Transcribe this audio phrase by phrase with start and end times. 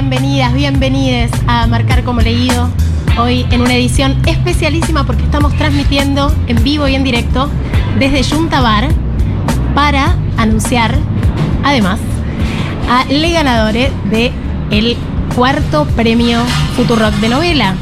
[0.00, 2.70] Bienvenidas, bienvenides a Marcar como Leído.
[3.18, 7.50] Hoy en una edición especialísima porque estamos transmitiendo en vivo y en directo
[7.98, 8.86] desde Junta Bar
[9.74, 10.94] para anunciar,
[11.64, 11.98] además,
[12.88, 14.30] a le ganadores de
[14.70, 14.96] el
[15.34, 16.42] cuarto premio
[16.76, 17.74] Futurock de novela.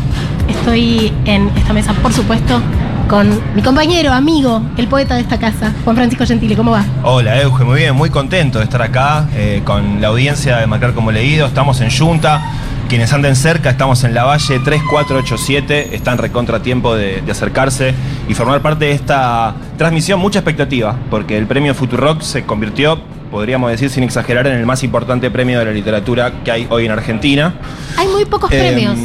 [0.48, 2.62] Estoy en esta mesa, por supuesto,
[3.08, 6.56] con mi compañero, amigo, el poeta de esta casa, Juan Francisco Gentile.
[6.56, 6.84] ¿Cómo va?
[7.04, 10.92] Hola Euge, muy bien, muy contento de estar acá eh, con la audiencia de Marcar
[10.92, 11.46] como Leído.
[11.46, 12.42] Estamos en Junta.
[12.88, 17.94] Quienes anden cerca, estamos en la Valle 3487, están recontra tiempo de, de acercarse
[18.28, 20.20] y formar parte de esta transmisión.
[20.20, 24.84] Mucha expectativa, porque el premio Futurock se convirtió, podríamos decir sin exagerar, en el más
[24.84, 27.54] importante premio de la literatura que hay hoy en Argentina.
[27.96, 28.96] Hay muy pocos Eh, premios.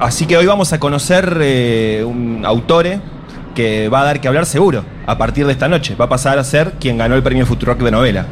[0.00, 3.00] Así que hoy vamos a conocer eh, un autore
[3.56, 5.96] que va a dar que hablar seguro a partir de esta noche.
[5.96, 8.26] Va a pasar a ser quien ganó el premio Futurock de novela.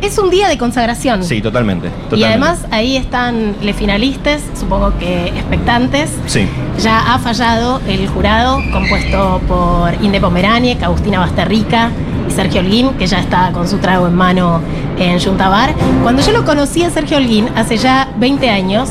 [0.00, 1.22] Es un día de consagración.
[1.24, 1.90] Sí, totalmente.
[2.16, 6.10] Y además ahí están les finalistas, supongo que expectantes.
[6.26, 6.48] Sí.
[6.78, 11.90] Ya ha fallado el jurado compuesto por Inde Pomeraniec, Agustina Basterrica
[12.26, 14.62] y Sergio Holguín, que ya está con su trago en mano
[14.98, 15.74] en Yuntabar.
[16.02, 18.90] Cuando yo lo conocí a Sergio Holguín hace ya 20 años,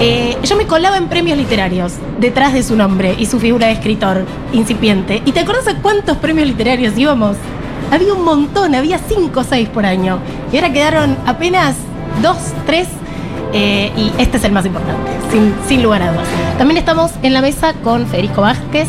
[0.00, 3.72] eh, yo me colaba en premios literarios detrás de su nombre y su figura de
[3.74, 5.22] escritor incipiente.
[5.24, 7.36] ¿Y te acuerdas a cuántos premios literarios íbamos?
[7.90, 10.18] Había un montón, había cinco o seis por año.
[10.52, 11.74] Y ahora quedaron apenas
[12.22, 12.36] dos,
[12.66, 12.86] tres.
[13.52, 16.26] eh, y este es el más importante, sin, sin lugar a dudas.
[16.58, 18.88] También estamos en la mesa con Federico Vázquez,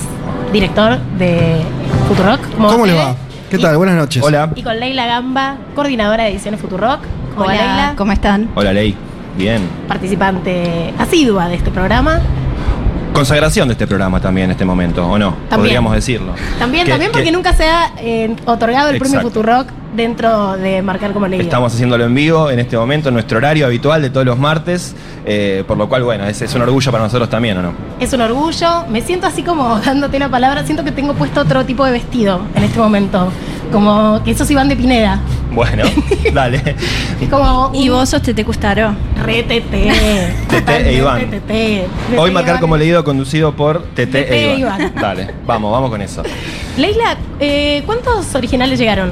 [0.51, 1.61] director de
[2.09, 2.41] Futurock.
[2.57, 3.01] ¿Cómo le Fede?
[3.03, 3.15] va?
[3.49, 3.77] ¿Qué tal?
[3.77, 4.21] Buenas noches.
[4.21, 4.51] Hola.
[4.55, 6.99] Y con Leila Gamba, coordinadora de ediciones Futurock.
[7.33, 7.93] ¿Cómo va, Hola, Leila?
[7.97, 8.49] ¿cómo están?
[8.53, 8.95] Hola, Ley.
[9.37, 9.61] Bien.
[9.87, 12.21] Participante asidua de este programa.
[13.13, 15.31] Consagración de este programa también en este momento, ¿o no?
[15.49, 15.59] También.
[15.59, 16.33] Podríamos decirlo.
[16.59, 19.29] También, Que- también porque que nunca se ha eh, otorgado el premio Exacto.
[19.41, 21.43] Futurock dentro de Marcar como leído.
[21.43, 24.95] Estamos haciéndolo en vivo en este momento, en nuestro horario habitual de todos los martes,
[25.25, 27.73] eh, por lo cual, bueno, es, es un orgullo para nosotros también, ¿o no?
[27.99, 28.85] Es un orgullo.
[28.89, 30.63] Me siento así como dándote la palabra.
[30.63, 33.31] Siento que tengo puesto otro tipo de vestido en este momento.
[33.71, 35.19] Como que sos Iván de Pineda.
[35.51, 35.83] Bueno,
[36.33, 36.75] dale.
[37.21, 37.71] Es como.
[37.73, 38.95] Y vos sos Tete Custaro.
[39.23, 39.91] Retete.
[40.47, 41.41] Tete e Iván.
[42.17, 44.81] Hoy marcar como leído conducido por Tete Tete e e Iván.
[44.81, 44.93] Iván.
[44.95, 46.23] Dale, vamos, vamos con eso.
[46.77, 49.11] Leila, eh, ¿cuántos originales llegaron?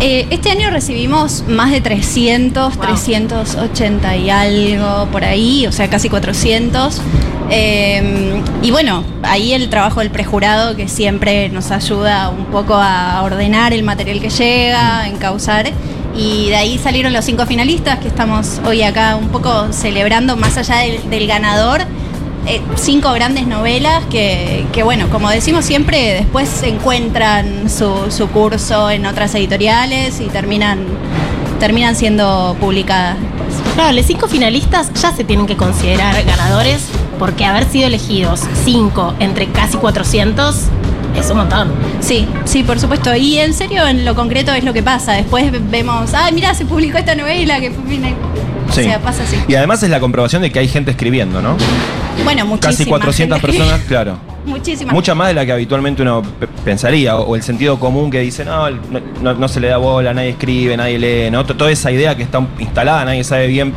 [0.00, 2.86] Eh, este año recibimos más de 300, Wow.
[2.86, 7.00] 380 y algo por ahí, o sea, casi 400.
[7.50, 13.20] Eh, y bueno, ahí el trabajo del prejurado que siempre nos ayuda un poco a
[13.22, 15.72] ordenar el material que llega, a encauzar.
[16.16, 20.56] Y de ahí salieron los cinco finalistas que estamos hoy acá un poco celebrando, más
[20.56, 21.82] allá del, del ganador.
[22.48, 28.90] Eh, cinco grandes novelas que, que, bueno, como decimos siempre, después encuentran su, su curso
[28.90, 30.78] en otras editoriales y terminan,
[31.60, 33.74] terminan siendo publicadas después.
[33.74, 36.86] Claro, los cinco finalistas ya se tienen que considerar ganadores
[37.18, 40.56] porque haber sido elegidos cinco entre casi 400
[41.18, 41.72] es un montón.
[42.00, 43.14] Sí, sí, por supuesto.
[43.14, 45.12] Y en serio, en lo concreto es lo que pasa.
[45.12, 48.14] Después vemos, ah, mira, se publicó esta novela que viene.
[48.72, 48.80] Sí.
[48.80, 49.36] O sea, pasa así.
[49.48, 51.56] Y además es la comprobación de que hay gente escribiendo, ¿no?
[52.24, 52.76] Bueno, muchísimas.
[52.76, 53.52] Casi 400 gente.
[53.58, 54.18] personas, claro.
[54.48, 54.94] Muchísimas.
[54.94, 58.20] Mucha más de la que habitualmente uno pe- pensaría, o, o el sentido común que
[58.20, 61.44] dice, no, no, no- no se le da bola, nadie escribe, nadie lee, ¿no?
[61.44, 63.74] To- Toda esa idea que está instalada, nadie sabe bien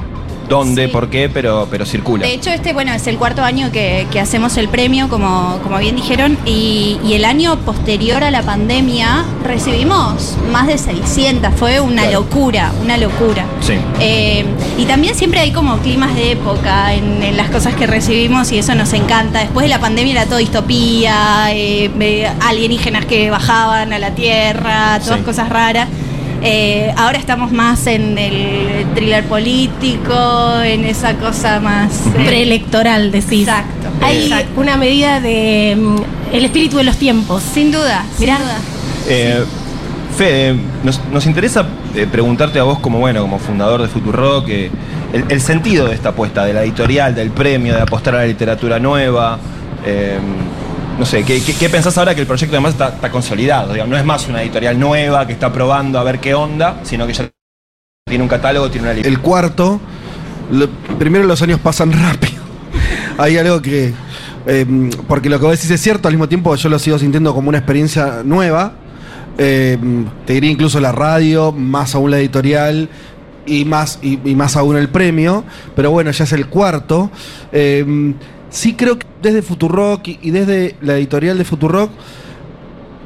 [0.52, 0.92] dónde, Sí.
[0.92, 2.26] por qué, pero, pero circula.
[2.28, 5.78] De hecho, este, bueno, es el cuarto año que, que hacemos el premio, como, como
[5.80, 11.54] bien dijeron, y, y el año posterior a la pandemia recibimos más de 600.
[11.56, 12.22] Fue una Claro.
[12.22, 13.46] locura, una locura.
[13.62, 13.74] Sí.
[14.00, 14.46] Eh,
[14.78, 18.58] y también siempre hay como climas de época en, en las cosas que recibimos y
[18.60, 19.40] eso nos encanta.
[19.40, 25.20] Después de la pandemia era todo distopía, eh, alienígenas que bajaban a la Tierra, todas
[25.20, 25.26] Sí.
[25.26, 25.88] cosas raras.
[26.44, 32.08] Eh, ahora estamos más en el thriller político, en esa cosa más...
[32.08, 33.48] eh, Preelectoral, decís.
[33.48, 33.90] Exacto.
[34.02, 34.60] Hay exacto.
[34.60, 37.44] una medida de mm, el espíritu de los tiempos.
[37.44, 38.38] Sin duda, Mirá.
[38.38, 38.58] sin duda.
[39.08, 39.44] Eh,
[40.18, 41.66] Fede, nos, nos interesa
[41.96, 44.72] eh, preguntarte a vos como bueno, como fundador de Futurock, eh,
[45.14, 48.26] el, el sentido de esta apuesta, de la editorial, del premio, de apostar a la
[48.26, 49.38] literatura nueva.
[50.98, 53.74] No sé, ¿qué, qué, pensás ahora que el proyecto además está, está consolidado?
[53.74, 57.08] Digamos, no es más una editorial nueva que está probando a ver qué onda, sino
[57.08, 57.30] que ya
[58.06, 59.80] tiene un catálogo, tiene una El cuarto,
[61.00, 62.42] primero los años pasan rápido.
[63.18, 63.94] Hay algo que.
[64.46, 67.34] eh, porque lo que vos decís es cierto, al mismo tiempo yo lo sigo sintiendo
[67.34, 68.74] como una experiencia nueva.
[69.38, 69.78] Eh,
[70.26, 72.90] te diría incluso la radio, más aún la editorial
[73.46, 75.44] y más, y, y más aún el premio.
[75.76, 77.10] Pero bueno, ya es el cuarto.
[77.52, 78.14] Eh,
[78.52, 81.90] sí creo que desde Futurock y, desde la editorial de Futurock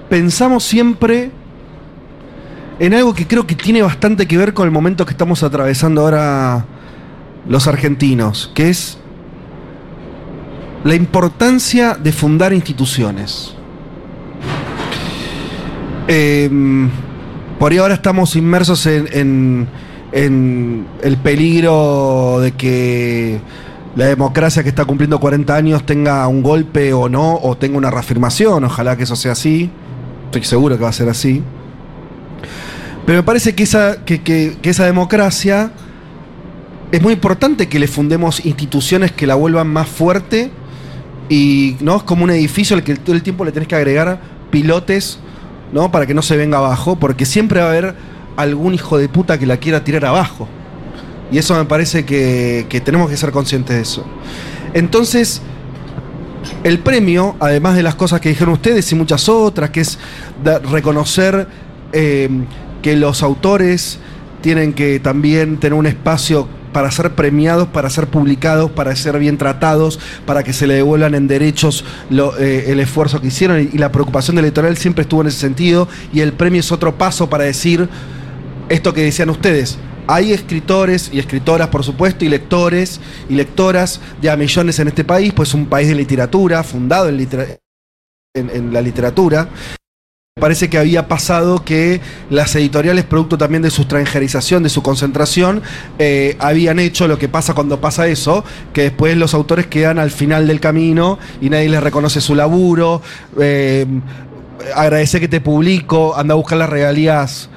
[0.10, 1.32] pensamos siempre
[2.80, 6.02] en algo que creo que tiene bastante que ver con el momento que estamos atravesando
[6.02, 6.66] ahora
[7.48, 8.98] los argentinos, que es
[10.84, 13.54] la importancia de fundar instituciones.
[16.08, 16.90] Em,
[17.60, 19.68] por ahí ahora estamos inmersos en, en-
[20.12, 23.40] en el peligro de que
[23.96, 27.90] la democracia que está cumpliendo 40 años tenga un golpe o no, o tenga una
[27.92, 29.70] reafirmación, ojalá que eso sea así,
[30.26, 31.42] estoy seguro que va a ser así.
[33.06, 35.72] Pero me parece que esa, que, que- que esa democracia
[36.92, 40.52] es muy importante que le fundemos instituciones que la vuelvan más fuerte
[41.30, 44.20] y no es como un edificio al que todo el tiempo le tenés que agregar
[44.52, 45.20] pilotes
[45.74, 45.92] ¿no?
[45.92, 47.96] para que no se venga abajo, porque siempre va a haber
[48.38, 50.48] algún hijo de puta que la quiera tirar abajo.
[51.32, 54.06] Y eso me parece que, tenemos que ser conscientes de eso.
[54.74, 55.42] Entonces,
[56.64, 59.98] el premio, además de las cosas que dijeron ustedes y muchas otras, que es
[60.72, 61.48] reconocer
[61.94, 62.30] eh,
[62.82, 64.00] que los autores
[64.42, 69.38] tienen que también tener un espacio para ser premiados, para ser publicados, para ser bien
[69.38, 73.94] tratados, para que se le devuelvan en derechos eh, el esfuerzo que hicieron y, la
[73.94, 77.88] preocupación del siempre estuvo en ese sentido y el premio es otro paso para decir
[78.68, 79.78] esto que decían ustedes.
[80.08, 83.00] Hay escritores y escritoras, por supuesto, y lectores
[83.30, 88.74] y lectoras de a millones en este país, pues un país de literatura, fundado en,
[88.74, 89.50] la literatura.
[90.40, 95.64] Parece que había pasado que las editoriales, producto también de su extranjerización, de su concentración,
[95.98, 98.44] eh, habían hecho lo que pasa cuando pasa eso,
[98.74, 103.02] que después los autores quedan al final del camino y nadie les reconoce su laburo.
[103.40, 103.86] Eh,
[104.76, 107.50] agradece que te publico, anda a buscar las regalías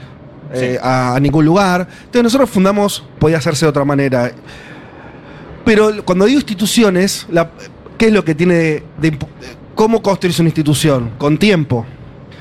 [0.53, 1.87] eh, a, a ningún lugar.
[1.99, 4.33] Entonces nosotros fundamos, podía hacerse de otra manera.
[5.65, 7.51] Pero cuando digo instituciones, la-
[7.97, 9.19] ¿qué es lo que tiene de,
[9.75, 11.11] ¿Cómo construirse una institución?
[11.19, 11.87] Con tiempo.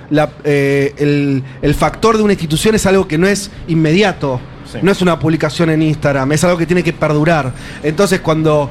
[0.09, 4.39] La- eh, el, el factor de una institución es algo que no es inmediato.
[4.71, 4.79] Sí.
[4.81, 7.53] No es una publicación en Instagram, es algo que tiene que perdurar.
[7.83, 8.69] Entonces, cuando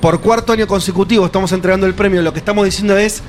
[0.00, 3.22] por cuarto año consecutivo estamos entregando el premio, lo que estamos diciendo es,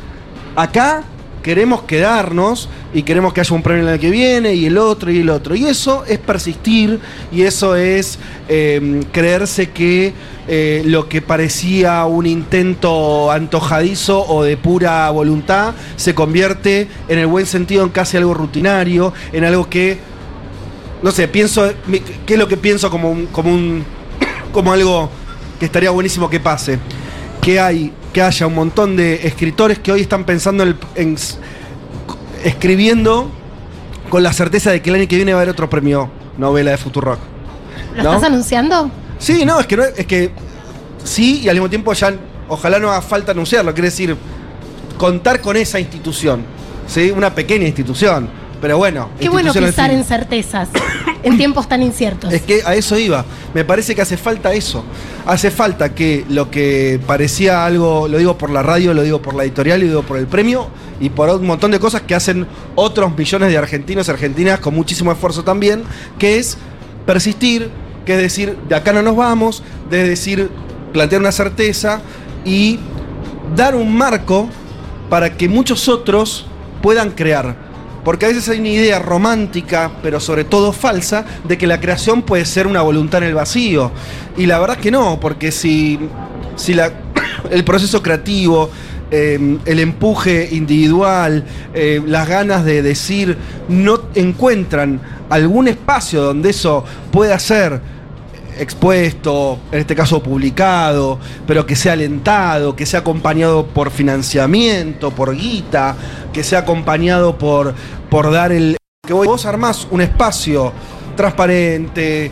[0.56, 1.04] acá
[1.42, 5.12] queremos quedarnos y queremos que haya un premio el año que viene y el otro
[5.12, 5.56] y el otro.
[5.56, 7.00] Y eso es persistir
[7.32, 10.14] y eso es eh, creerse que
[10.48, 17.28] eh, lo que parecía un intento antojadizo o de pura voluntad se convierte en el
[17.28, 20.00] buen sentido en casi algo rutinario, en algo que,
[21.04, 21.72] no sé, pienso,
[22.26, 23.86] ¿qué es lo que pienso como un, como un,
[24.51, 25.10] como algo
[25.60, 26.80] que estaría buenísimo que pase?
[27.42, 31.38] Que hay, que haya un montón de escritores que hoy están pensando en, en s-
[32.44, 33.30] escribiendo
[34.10, 36.72] con la certeza de que el año que viene va a haber otro premio novela
[36.72, 37.20] de Futurock.
[37.96, 38.13] ¿Lo ¿No?
[38.13, 38.89] estás anunciando?
[39.20, 40.32] Sí, no, es que no, es que
[41.03, 42.13] sí y al mismo tiempo ya
[42.50, 44.15] ojalá no haga falta anunciarlo, quiere decir
[44.98, 46.44] contar con esa institución,
[46.88, 47.12] ¿sí?
[47.12, 48.30] Una pequeña institución,
[48.62, 49.10] pero bueno.
[49.20, 49.63] Qué bueno fin.
[49.63, 50.70] en certezas
[51.24, 52.32] en tiempos tan inciertos.
[52.32, 53.25] Es que a eso iba.
[53.53, 54.86] Me parece que hace falta eso.
[55.25, 59.34] Hace falta que lo que parecía algo, lo digo por la radio, lo digo por
[59.34, 60.68] la editorial, lo digo por el premio
[61.00, 64.75] y por un montón de cosas que hacen otros millones de argentinos y argentinas con
[64.75, 65.84] muchísimo esfuerzo también,
[66.20, 66.58] que es
[67.06, 67.70] persistir,
[68.06, 70.50] que es decir, de acá no nos vamos, de decir,
[70.94, 72.01] plantear una certeza
[72.46, 72.80] y
[73.56, 74.48] dar un marco
[75.10, 76.46] para que muchos otros
[76.82, 77.56] puedan crear.
[78.03, 82.24] Porque a veces hay una idea romántica, pero sobre todo falsa, de que la creación
[82.24, 83.91] puede ser una voluntad en el vacío.
[84.38, 86.00] Y la verdad es que no, porque si,
[86.55, 86.75] si
[87.51, 88.70] el proceso creativo,
[89.12, 91.43] eh, el empuje individual,
[91.74, 97.81] eh, las ganas de decir, no encuentran algún espacio donde eso pueda ser
[98.58, 105.36] expuesto, en este caso publicado, pero que sea alentado, que sea acompañado por financiamiento, por
[105.36, 105.96] guita,
[106.34, 107.74] que sea acompañado por,
[108.10, 110.72] por dar el que vos armás un espacio
[111.15, 112.31] transparente,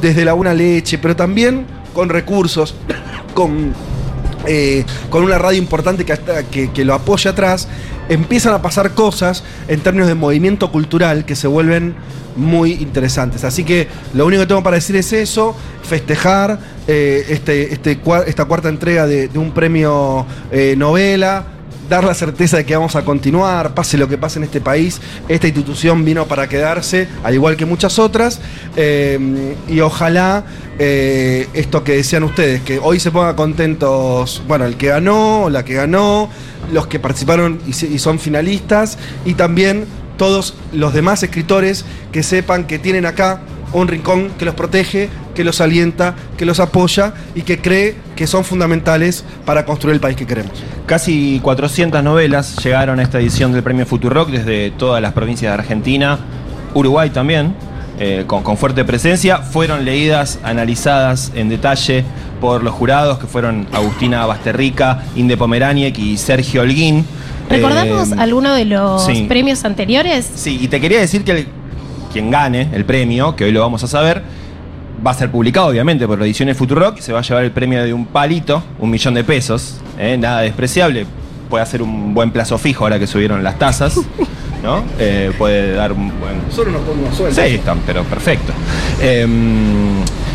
[0.00, 2.74] desde la buena leche, pero también con recursos,
[3.34, 3.74] con,
[4.46, 7.68] eh, con una radio importante que, hasta- que, lo apoya atrás,
[8.08, 11.94] empiezan a pasar cosas en términos de movimiento cultural que se vuelven
[12.36, 13.44] muy interesantes.
[13.44, 18.44] Así que lo único que tengo para decir es eso, festejar eh, este, este, esta
[18.44, 21.44] cuarta entrega de, de un premio eh, novela,
[21.88, 25.00] dar la certeza de que vamos a continuar, pase lo que pase en este país.
[25.28, 28.40] Esta institución vino para quedarse, al igual que muchas otras,
[28.76, 30.44] eh, y ojalá
[30.78, 35.64] eh, esto que decían ustedes, que hoy se pongan contentos, bueno, el que ganó, la
[35.64, 36.30] que ganó,
[36.72, 39.86] los que participaron y, son finalistas, y también
[40.16, 43.40] todos los demás escritores que sepan que tienen acá
[43.72, 48.26] un rincón que los protege, que los alienta, que los apoya y que cree que
[48.26, 50.52] son fundamentales para construir el país que queremos.
[50.86, 55.60] Casi 400 novelas llegaron a esta edición del Premio Futurock desde todas las provincias de
[55.62, 56.18] Argentina,
[56.74, 57.54] Uruguay también,
[57.98, 59.38] eh, con, con fuerte presencia.
[59.38, 62.04] Fueron leídas, analizadas en detalle
[62.40, 67.04] por los jurados, que fueron Agustina Basterrica, Inde Pomeraniec y Sergio Holguín.
[67.48, 69.26] ¿Recordamos Eh, alguno de los sí.
[69.28, 70.28] premios anteriores?
[70.34, 71.46] Sí, y te quería decir que el-
[72.12, 74.22] quien gane el premio, que hoy lo vamos a saber,
[75.04, 77.92] va a ser publicado obviamente por Ediciones Futurock, se va a llevar el premio de
[77.92, 80.16] un palito, un millón de pesos, ¿eh?
[80.18, 81.06] nada despreciable,
[81.48, 83.98] puede hacer un buen plazo fijo ahora que subieron las tasas,
[84.62, 84.82] ¿no?
[84.98, 86.40] Eh, puede dar un buen...
[86.50, 87.44] Solo nos ponemos sueltos.
[87.44, 88.52] Sí, están, pero perfecto.
[89.00, 89.26] Eh,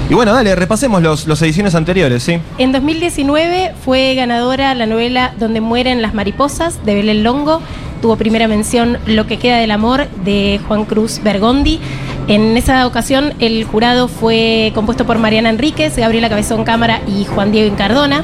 [0.09, 2.39] y bueno, dale, repasemos los, los ediciones anteriores, ¿sí?
[2.57, 7.61] En 2019 fue ganadora la novela Donde mueren las mariposas de Belén Longo.
[8.01, 11.79] Tuvo primera mención Lo que queda del amor de Juan Cruz Bergondi.
[12.29, 17.51] En esa ocasión el jurado fue compuesto por Mariana Enríquez, Gabriela Cabezón Cámara y Juan
[17.51, 18.23] Diego Incardona.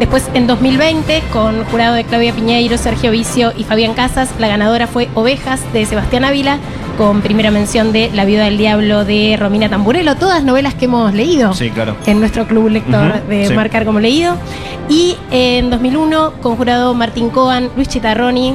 [0.00, 4.86] Después, en 2020, con jurado de Claudia Piñeiro, Sergio Vicio y Fabián Casas, la ganadora
[4.88, 6.58] fue Ovejas de Sebastián Ávila,
[6.98, 10.16] con primera mención de La Viuda del Diablo de Romina Tamburello.
[10.16, 11.94] Todas novelas que hemos leído Sí, claro.
[12.06, 13.54] en nuestro club lector de sí.
[13.54, 14.36] marcar como leído.
[14.88, 18.54] Y en 2001, con jurado Martín Coan, Luis Chitarroni,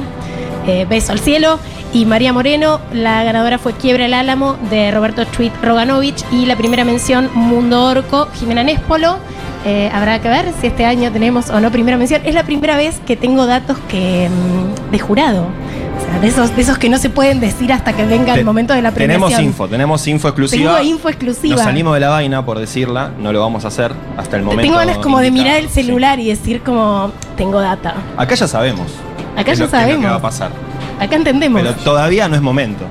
[0.66, 1.58] eh, Beso al Cielo,
[1.92, 2.80] y María Moreno.
[2.92, 6.24] La ganadora fue Quiebra el Álamo de Roberto Chuit Roganovich.
[6.32, 9.18] Y la primera mención, Mundo Orco, Jimena Néspolo.
[9.64, 12.22] Eh, habrá que ver si este año tenemos o no primera mención.
[12.24, 15.42] Es la primera vez que tengo datos que mm, de jurado.
[15.42, 18.44] O sea, de esos, de esos que no se pueden decir hasta que venga el
[18.44, 19.28] momento de la premiación.
[19.28, 20.76] Tenemos info, tenemos info exclusiva.
[20.76, 21.56] Tengo info exclusiva.
[21.56, 24.62] Nos salimos de la vaina, por decirla, no lo vamos a hacer hasta el momento.
[24.62, 25.82] Tengo ganas como de mirar el sí.
[25.82, 27.94] celular y decir como tengo data.
[28.16, 28.86] Acá ya sabemos.
[29.34, 30.10] Acá qué ya lo- qué sabemos.
[30.10, 30.67] va a pasar.
[31.00, 31.62] Acá entendemos.
[31.62, 32.84] Pero todavía no es momento.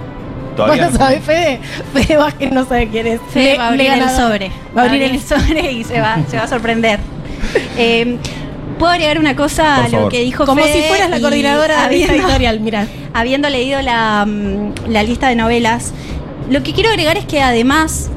[0.55, 1.59] Todavía Bueno, no es ¿sabes, momento.
[1.93, 2.05] Fede?
[2.05, 3.19] Fede Vázquez no sabe quién es.
[3.31, 4.51] Fede Le- va a abrir el sobre.
[4.75, 6.99] Va a abrir el sobre y se va, se va a sorprender.
[7.77, 8.17] Eh,
[8.77, 10.11] Puedo agregar una cosa Por a lo favor.
[10.11, 12.87] que dijo Como Fede si fueras la coordinadora de esta habiendo- editorial, mira.
[13.13, 15.93] habiendo leído la, mm, la lista de novelas,
[16.49, 18.11] lo que quiero agregar es que además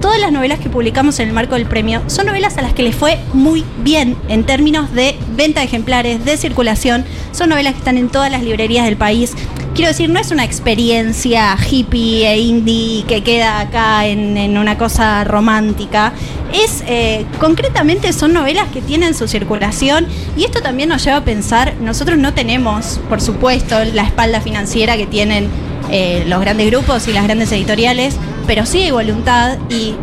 [0.00, 2.82] todas las novelas que publicamos en el marco del premio son novelas a las que
[2.82, 7.04] les fue muy bien en términos de venta de ejemplares, de circulación.
[7.32, 9.34] Son novelas que están en todas las librerías del país.
[9.74, 15.22] Quiero decir, no es una experiencia hippie e indie que queda acá en, una cosa
[15.24, 16.12] romántica.
[16.52, 21.24] Es, eh, concretamente, son novelas que tienen su circulación y esto también nos lleva a
[21.24, 25.48] pensar, nosotros no tenemos, por supuesto, la espalda financiera que tienen
[25.90, 28.16] eh, los grandes grupos y las grandes editoriales,
[28.48, 29.94] pero sí hay voluntad y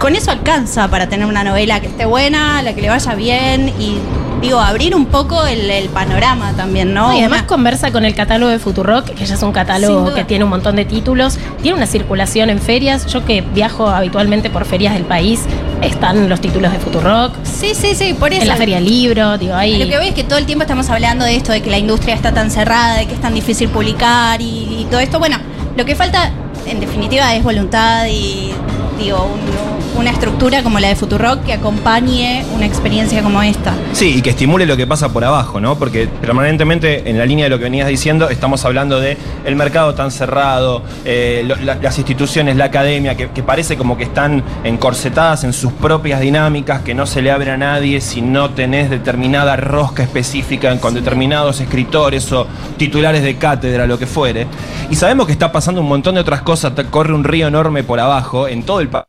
[0.00, 3.68] con eso alcanza para tener una novela que esté buena, la que le vaya bien
[3.78, 3.98] y
[4.40, 7.12] digo, abrir un poco el, el panorama también, ¿no?
[7.14, 10.24] Y además Una- conversa con el catálogo de Futurock, que ya es un catálogo que
[10.24, 13.04] tiene un montón de títulos, tiene una circulación en ferias.
[13.12, 15.40] Yo que viajo habitualmente por ferias del país,
[15.82, 17.34] están los títulos de Futurock.
[17.42, 18.40] Sí, sí, sí, por eso.
[18.40, 19.78] En la feria del libro, digo, ahí.
[19.78, 21.76] Lo que voy es que todo el tiempo estamos hablando de esto, de que la
[21.76, 25.18] industria está tan cerrada, de que es tan difícil publicar y, y todo esto.
[25.18, 25.36] Bueno,
[25.76, 26.30] lo que falta,
[26.70, 28.52] en definitiva, es voluntad y,
[28.98, 33.74] digo, un- una estructura como la de Futurock que acompañe una experiencia como esta.
[33.92, 35.76] Sí, y que estimule lo que pasa por abajo, ¿no?
[35.78, 39.94] Porque permanentemente, en la línea de lo que venías diciendo, estamos hablando de el mercado
[39.94, 44.42] tan cerrado, eh, lo- la- las instituciones, la academia, que, que parece como que están
[44.64, 48.90] encorsetadas en sus propias dinámicas, que no se le abre a nadie si no tenés
[48.90, 54.46] determinada rosca específica con determinados escritores o titulares de cátedra, lo que fuere.
[54.90, 58.00] Y sabemos que está pasando un montón de otras cosas, corre un río enorme por
[58.00, 59.04] abajo en todo el país.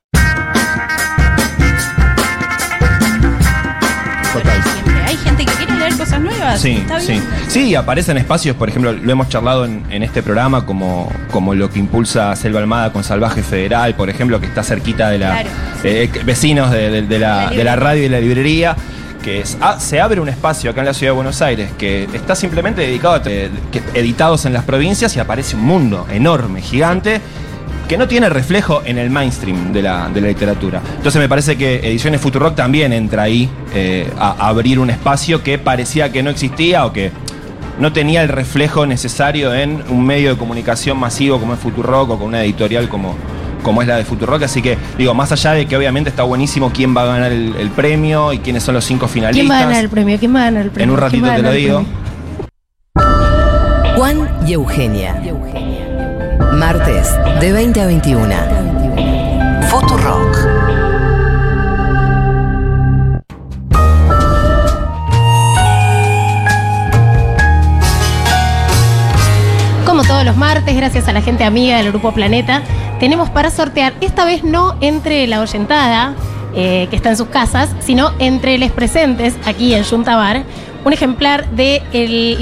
[6.54, 6.62] Cosas.
[6.62, 7.12] Sí, está sí.
[7.14, 7.24] bien.
[7.48, 11.70] Sí, aparecen espacios, por ejemplo, lo hemos charlado en, en este programa, como, como lo
[11.70, 15.30] que impulsa Selva Almada con Salvaje Federal, por ejemplo, que está cerquita de la.
[15.32, 15.50] Claro,
[15.82, 15.88] sí.
[15.88, 18.76] eh, vecinos de, de- de la, La de la radio y la librería.
[19.24, 22.08] que es, ah, se abre un espacio acá en la ciudad de Buenos Aires que
[22.12, 23.52] está simplemente dedicado a que-
[23.94, 27.22] editados en las provincias y aparece un mundo enorme, gigante,
[27.92, 30.82] que no tiene reflejo en el mainstream de la, de la literatura.
[30.96, 35.58] Entonces me parece que Ediciones Futurock también entra ahí eh, a, abrir un espacio que
[35.58, 37.12] parecía que no existía o que
[37.82, 42.18] no tenía el reflejo necesario en un medio de comunicación masivo como es Futurock o
[42.18, 43.18] con una editorial como,
[43.62, 44.44] como es la de Futurock.
[44.44, 47.54] Así que, digo, más allá de que obviamente está buenísimo quién va a ganar el,
[47.58, 49.42] el premio y quiénes son los cinco finalistas.
[49.46, 50.18] ¿Quién va a ganar el premio?
[50.18, 50.84] ¿Quién va a ganar el premio?
[50.86, 51.86] En un ¿Quién ratito te lo digo.
[52.94, 53.96] premio?
[53.98, 55.22] Juan y Eugenia.
[56.62, 58.36] Martes de 20 a 21.
[59.68, 60.38] Futurock.
[69.88, 72.62] Como todos los martes, gracias a la gente amiga del Grupo Planeta,
[73.00, 76.14] tenemos para sortear, esta vez no entre la oyentada,
[76.54, 80.44] eh, que está en sus casas, sino entre los presentes aquí en Juntabar,
[80.86, 81.82] un ejemplar del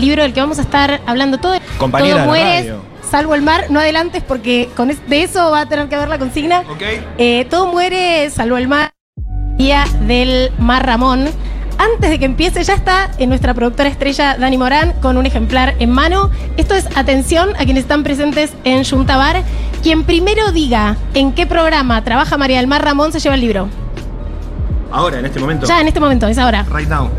[0.02, 1.56] libro del que vamos a estar hablando todo.
[1.78, 2.89] Compañera todo de mueres, radio.
[3.10, 3.66] Salvo el mar.
[3.70, 6.60] No adelantes porque con es- de eso va a tener que ver la consigna.
[6.70, 6.82] Ok.
[7.18, 8.92] Eh, todo muere, salvo el mar.
[9.58, 11.28] Día del Mar Ramón.
[11.78, 15.76] Antes de que empiece, ya está en nuestra productora estrella Dani Morán con un ejemplar
[15.80, 16.30] en mano.
[16.58, 19.44] Esto es atención a quienes están presentes en Juntabar.
[19.82, 23.70] Quien primero diga en qué programa trabaja María del Mar Ramón se lleva el libro.
[24.92, 25.68] Ahora, en este momento.
[25.68, 26.66] Ya en este momento, es ahora.
[26.74, 27.10] Right now.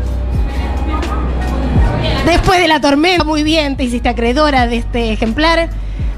[2.25, 5.69] Después de la tormenta, muy bien, te hiciste acreedora de este ejemplar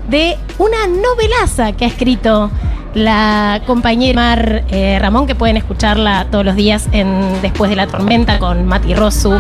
[0.09, 2.51] de una novelaza que ha escrito
[2.93, 7.87] la compañera Mar eh, Ramón, que pueden escucharla todos los días en Después de la
[7.87, 9.39] tormenta con Mati Rosu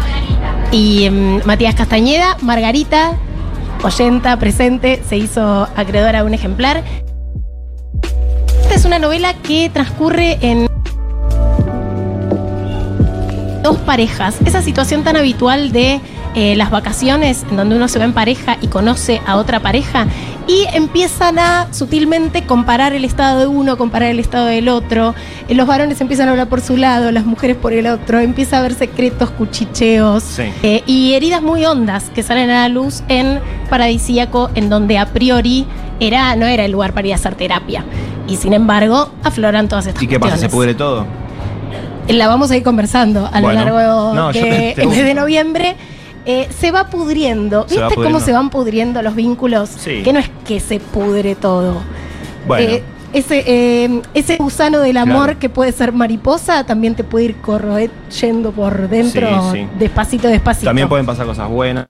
[0.71, 2.37] y mm, Matías Castañeda.
[2.41, 3.13] Margarita,
[3.83, 6.83] oyenta, presente, se hizo acreedora de un ejemplar.
[8.61, 10.67] Esta es una novela que transcurre en
[13.61, 14.35] dos parejas.
[14.45, 16.01] Esa situación tan habitual de
[16.35, 20.07] eh, las vacaciones, en donde uno se va en pareja y conoce a otra pareja,
[20.47, 25.13] y empiezan a sutilmente comparar el estado de uno, comparar el estado del otro.
[25.47, 28.57] Eh, los varones empiezan a hablar por su lado, las mujeres por el otro, empieza
[28.57, 30.43] a haber secretos, cuchicheos Sí.
[30.63, 35.05] eh, y heridas muy hondas que salen a la luz en Paradisíaco, en donde a
[35.07, 35.65] priori
[35.99, 37.85] era, no era el lugar para ir a hacer terapia.
[38.27, 40.37] Y sin embargo, afloran todas estas ¿Y qué pasa?
[40.37, 41.05] ¿Se pudre todo?
[42.09, 43.47] La vamos a ir conversando a Bueno.
[43.65, 45.75] lo largo No, te- de, te de noviembre.
[46.25, 47.67] Eh, se va pudriendo.
[47.67, 49.69] Se va ¿Viste cómo se van pudriendo los vínculos?
[49.69, 50.03] Sí.
[50.03, 51.81] Que no es que se pudre todo.
[52.47, 52.69] Bueno.
[52.75, 52.83] Eh,
[53.13, 55.39] ese, eh, ese gusano del amor Claro.
[55.39, 59.67] que puede ser mariposa también te puede ir corroyendo por dentro, Sí, sí.
[59.77, 60.65] despacito, despacito.
[60.65, 61.85] También pueden pasar cosas buenas.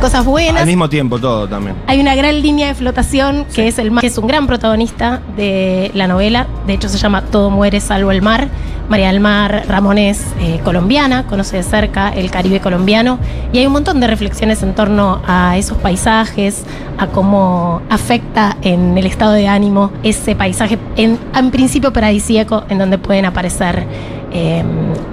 [0.00, 0.62] Cosas buenas.
[0.62, 1.74] Al mismo tiempo todo también.
[1.88, 5.20] Hay una gran línea de flotación que es el mar, que es un gran protagonista
[5.36, 6.46] de la novela.
[6.66, 8.48] De hecho, se llama Todo muere salvo el mar.
[8.88, 13.18] María del Mar Ramón es eh, colombiana, conoce de cerca el Caribe colombiano
[13.52, 16.64] y hay un montón de reflexiones en torno a esos paisajes,
[16.96, 22.78] a cómo afecta en el estado de ánimo ese paisaje, en, en principio paradisíaco, en
[22.78, 23.86] donde pueden aparecer
[24.32, 24.62] eh,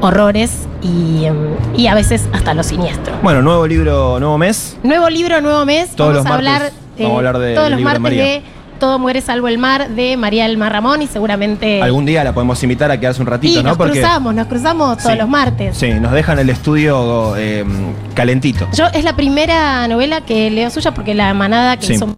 [0.01, 1.36] horrores y, em,
[1.75, 3.13] y a veces hasta lo siniestro.
[3.23, 4.78] Bueno, nuevo libro, nuevo mes.
[4.84, 5.91] Nuevo libro, nuevo mes.
[5.95, 8.01] Todos vamos los a martes hablar, vamos a hablar de- todos los libro de martes
[8.01, 8.23] María.
[8.23, 8.43] de
[8.80, 12.34] Todo muere salvo el mar de María del Mar Ramón y seguramente Algún día la
[12.34, 13.69] podemos invitar a quedarse un ratito, y ¿no?
[13.69, 15.17] nos cruzamos, nos cruzamos todos Sí.
[15.17, 15.78] los martes.
[15.78, 17.63] Sí, nos dejan el estudio eh,
[18.13, 18.67] calentito.
[18.73, 21.93] Yo es la primera novela que leo suya porque la manada que Sí.
[21.93, 22.17] hizo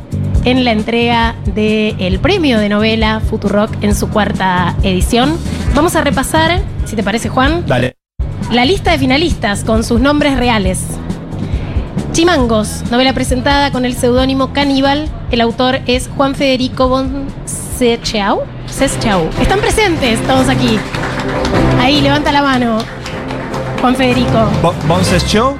[0.45, 5.37] en la entrega del premio de novela Futurock en su cuarta edición.
[5.75, 7.95] Vamos a repasar, si te parece Juan, Dale.
[8.51, 10.85] la lista de finalistas con sus nombres reales.
[12.11, 15.09] Chimangos, novela presentada con el seudónimo Caníbal.
[15.31, 18.41] El autor es Juan Federico Bonsecheau.
[18.67, 19.29] Seschau.
[19.41, 20.79] Están presentes todos aquí.
[21.79, 22.77] Ahí, levanta la mano.
[23.81, 24.49] Juan Federico.
[25.27, 25.57] Show.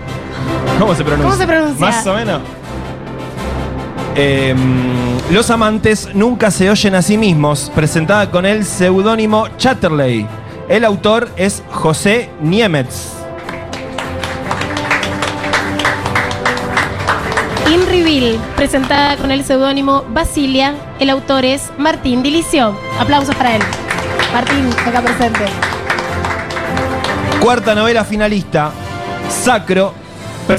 [0.79, 1.29] ¿Cómo se pronuncia?
[1.29, 1.85] ¿Cómo se pronuncia?
[1.85, 2.41] Más o menos.
[4.15, 4.57] Em,
[5.31, 10.27] los amantes nunca se oyen a sí mismos, presentada con el seudónimo Chatterley.
[10.69, 13.07] El autor es José Niemetz.
[17.71, 20.75] In Reveal, presentada con el seudónimo Basilia.
[20.99, 22.77] El autor es Martín Dilicio.
[22.99, 23.61] Aplausos para él.
[24.31, 25.45] Martín, acá presente.
[27.41, 28.71] Cuarta novela finalista,
[29.27, 29.93] Sacro,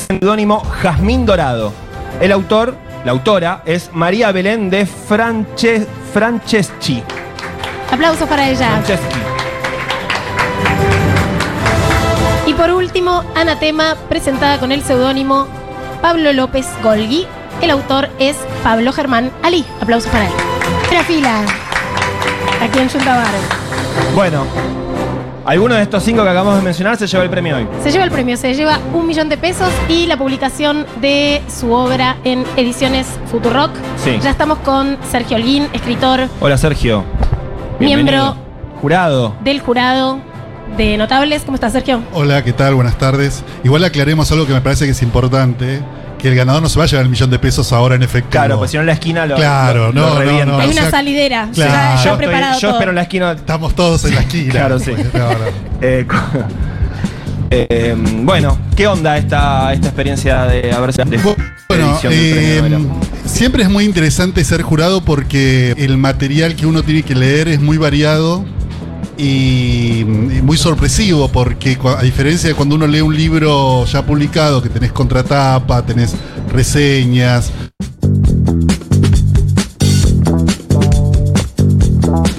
[0.08, 1.72] seudónimo Jazmín Dorado.
[2.20, 7.02] El autor, la autora, es María Belén de Franche- Franceschi.
[7.90, 8.70] Aplausos para ella.
[8.70, 9.18] Franceschi.
[12.46, 15.46] Y por último, Anatema, presentada con el seudónimo
[16.02, 17.26] Pablo López Golgi.
[17.60, 19.64] El autor es Pablo Germán Ali.
[19.80, 20.32] Aplausos para él.
[20.82, 21.40] Primera fila.
[22.62, 23.26] Aquí en Yuntabar.
[24.14, 24.46] Bueno,
[25.44, 27.66] alguno de estos cinco que acabamos de mencionar se lleva el premio hoy.
[27.82, 31.72] Se lleva el premio, se lleva un millón de pesos y la publicación de su
[31.72, 33.70] obra en Ediciones Futurock.
[34.02, 34.18] Sí.
[34.22, 37.04] Ya estamos con Sergio Holguín, escritor Hola Sergio.
[37.78, 38.36] Miembro.
[38.80, 39.34] Jurado.
[39.42, 40.20] del jurado
[40.76, 41.42] de Notables.
[41.42, 42.02] ¿Cómo estás, Sergio?
[42.12, 42.74] Hola, ¿qué tal?
[42.74, 43.42] Buenas tardes.
[43.62, 45.80] Igual aclaremos algo que me parece que es importante,
[46.24, 48.30] que el ganador no se va a llevar el millón de pesos ahora en efectivo.
[48.30, 50.44] Claro, pues si no en la esquina lo, Claro, lo- no, lo no, revienta.
[50.46, 51.48] no, Hay o una sea, salidera.
[51.52, 51.70] claro.
[51.72, 52.70] Ya, ya yo, estoy- preparado yo todo.
[52.72, 53.32] espero en la esquina.
[53.32, 54.50] Estamos todos en la esquina.
[54.50, 54.92] Claro, sí.
[55.12, 55.64] No, no.
[55.82, 56.06] Eh,
[57.50, 61.18] eh, bueno, ¿qué onda esta, esta experiencia de haber sido de
[61.68, 62.78] Bueno, eh, novela?
[63.26, 67.60] siempre es muy interesante ser jurado porque el material que uno tiene que leer es
[67.60, 68.44] muy variado
[69.16, 74.68] y, muy sorpresivo porque a diferencia de cuando uno lee un libro ya publicado que
[74.68, 76.14] tenés contratapa, tenés
[76.48, 77.50] reseñas,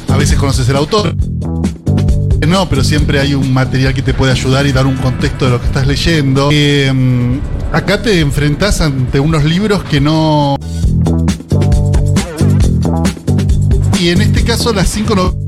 [0.09, 1.15] a veces conoces el autor.
[2.47, 5.51] No, pero siempre hay un material que te puede ayudar y dar un contexto de
[5.51, 6.49] lo que estás leyendo.
[6.51, 6.91] Eh,
[7.73, 10.55] acá te enfrentás ante unos libros que no.
[13.99, 15.44] Y en este caso, las cinco novelas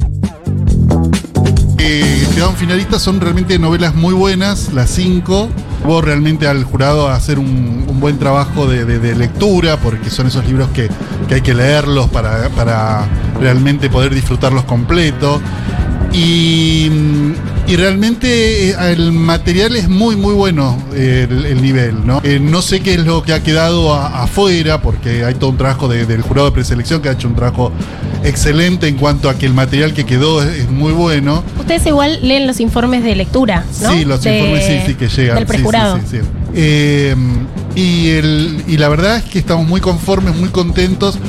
[1.88, 5.50] que quedaron finalistas son realmente novelas muy buenas, las cinco.
[5.86, 10.70] Hubo realmente al jurado a hacer un, buen trabajo de, lectura, porque son esos libros
[10.70, 10.90] que,
[11.34, 13.08] hay que leerlos para, para
[13.40, 15.42] realmente poder disfrutarlos completo.
[16.12, 16.90] Y,
[17.70, 22.06] realmente eh, el material es muy, muy bueno, el, el nivel.
[22.06, 22.20] ¿no?
[22.24, 25.88] Eh, no sé qué es lo que ha quedado afuera, porque hay todo un trabajo
[25.88, 27.72] de- del jurado de preselección que ha hecho un trabajo
[28.24, 31.44] excelente en cuanto a que el material que quedó es, es muy bueno.
[31.60, 33.92] Ustedes igual leen los informes de lectura, ¿no?
[33.94, 35.36] Sí, los De- informes sí, sí que llegan.
[35.38, 35.98] Del prejurado.
[35.98, 36.24] sí, sí, sí.
[36.56, 37.16] Eh,
[37.76, 41.20] y, el, y la verdad es que estamos muy conformes, muy contentos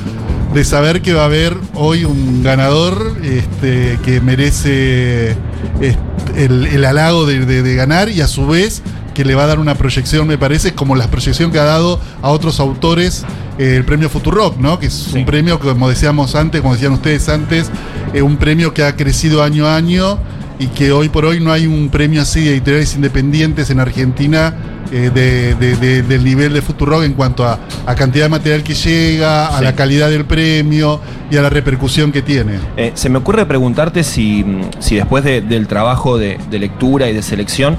[0.54, 5.32] de saber que va a haber hoy un ganador este, que merece
[5.80, 5.98] este,
[6.36, 8.82] el, el halago de, de- de ganar y a su vez
[9.14, 12.00] que le va a dar una proyección, me parece, como la proyección que ha dado
[12.22, 13.24] a otros autores
[13.58, 14.78] el premio Futurock, ¿no?
[14.78, 15.18] Que es Sí.
[15.18, 17.70] un premio, que, como decíamos antes, como decían ustedes antes,
[18.14, 20.18] eh, un premio que ha crecido año a año
[20.60, 24.54] y que hoy por hoy no hay un premio así de editoriales independientes en Argentina
[24.90, 28.62] eh, de- de- de- del nivel de Futurock en cuanto a, a cantidad de material
[28.62, 29.64] que llega, a Sí.
[29.64, 30.98] la calidad del premio
[31.30, 32.54] y a la repercusión que tiene.
[32.78, 34.46] Eh, se me ocurre preguntarte si,
[34.78, 37.76] si después de- del trabajo de lectura y de selección,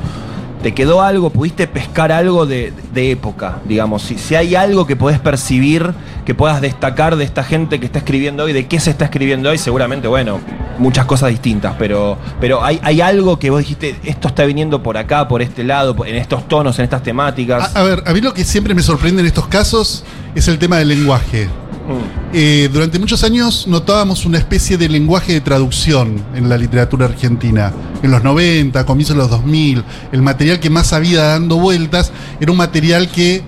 [0.62, 3.60] ¿te quedó algo, pudiste pescar algo de, época?
[3.66, 5.94] Digamos, si, si hay algo que podés percibir,
[6.26, 9.50] que puedas destacar de esta gente que está escribiendo hoy, de qué se está escribiendo
[9.50, 10.40] hoy, seguramente, bueno,
[10.78, 14.98] muchas cosas distintas, pero, pero hay, hay algo que vos dijiste, esto está viniendo por
[14.98, 17.76] acá, por este lado, en estos tonos, en estas temáticas.
[17.76, 20.04] A ver, a mí lo que siempre me sorprende en estos casos
[20.36, 21.46] es el tema del lenguaje.
[21.48, 22.30] Mm.
[22.34, 27.74] Eh, durante muchos años notábamos una especie de lenguaje de traducción en la literatura argentina.
[28.04, 32.52] En los 90, comienzos de los 2000, el material que más había dando vueltas era
[32.52, 33.42] un material que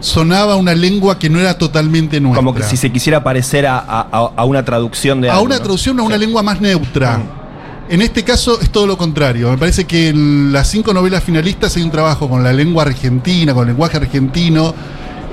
[0.00, 2.38] sonaba una lengua que no era totalmente nuestra.
[2.38, 5.56] Como que si se quisiera parecer a, a- a una traducción de a algo, una
[5.56, 5.62] ¿no?
[5.62, 6.20] traducción a una Sí.
[6.20, 7.18] lengua más neutra.
[7.18, 7.38] Mm.
[7.90, 9.50] En este caso es todo lo contrario.
[9.50, 13.54] Me parece que en las cinco novelas finalistas hay un trabajo con la lengua argentina,
[13.54, 14.74] con el lenguaje argentino,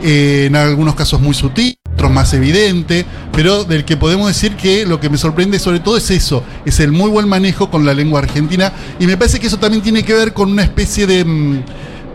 [0.03, 4.86] eh, en algunos casos muy sutil, otros más evidente, pero del que podemos decir que
[4.86, 7.93] lo que me sorprende sobre todo es eso, es el muy buen manejo con la
[7.93, 11.25] lengua argentina y me parece que eso también tiene que ver con una especie de...
[11.25, 11.63] mm,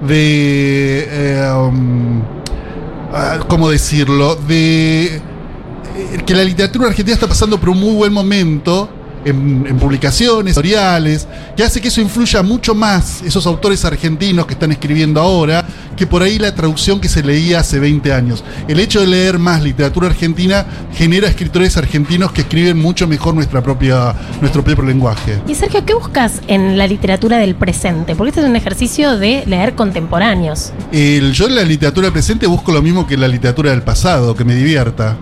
[0.07, 2.23] de eh, um,
[3.13, 4.37] ah, ¿Cómo decirlo?
[4.37, 5.21] De eh,
[6.25, 8.89] que la literatura argentina está pasando por un muy buen momento
[9.25, 14.55] en, en publicaciones, editoriales, que hace que eso influya mucho más esos autores argentinos que
[14.55, 15.65] están escribiendo ahora,
[15.97, 18.43] que por ahí la traducción que se leía hace 20 años.
[18.69, 23.63] El hecho de leer más literatura argentina genera escritores argentinos que escriben mucho mejor nuestra
[23.63, 25.39] propia, nuestro propio lenguaje.
[25.47, 28.15] Y Sergio, ¿qué buscas en la literatura del presente?
[28.17, 30.73] Porque este es un ejercicio de leer contemporáneos.
[30.93, 34.35] El- yo en la literatura presente busco lo mismo que en la literatura del pasado,
[34.35, 35.17] que me divierta.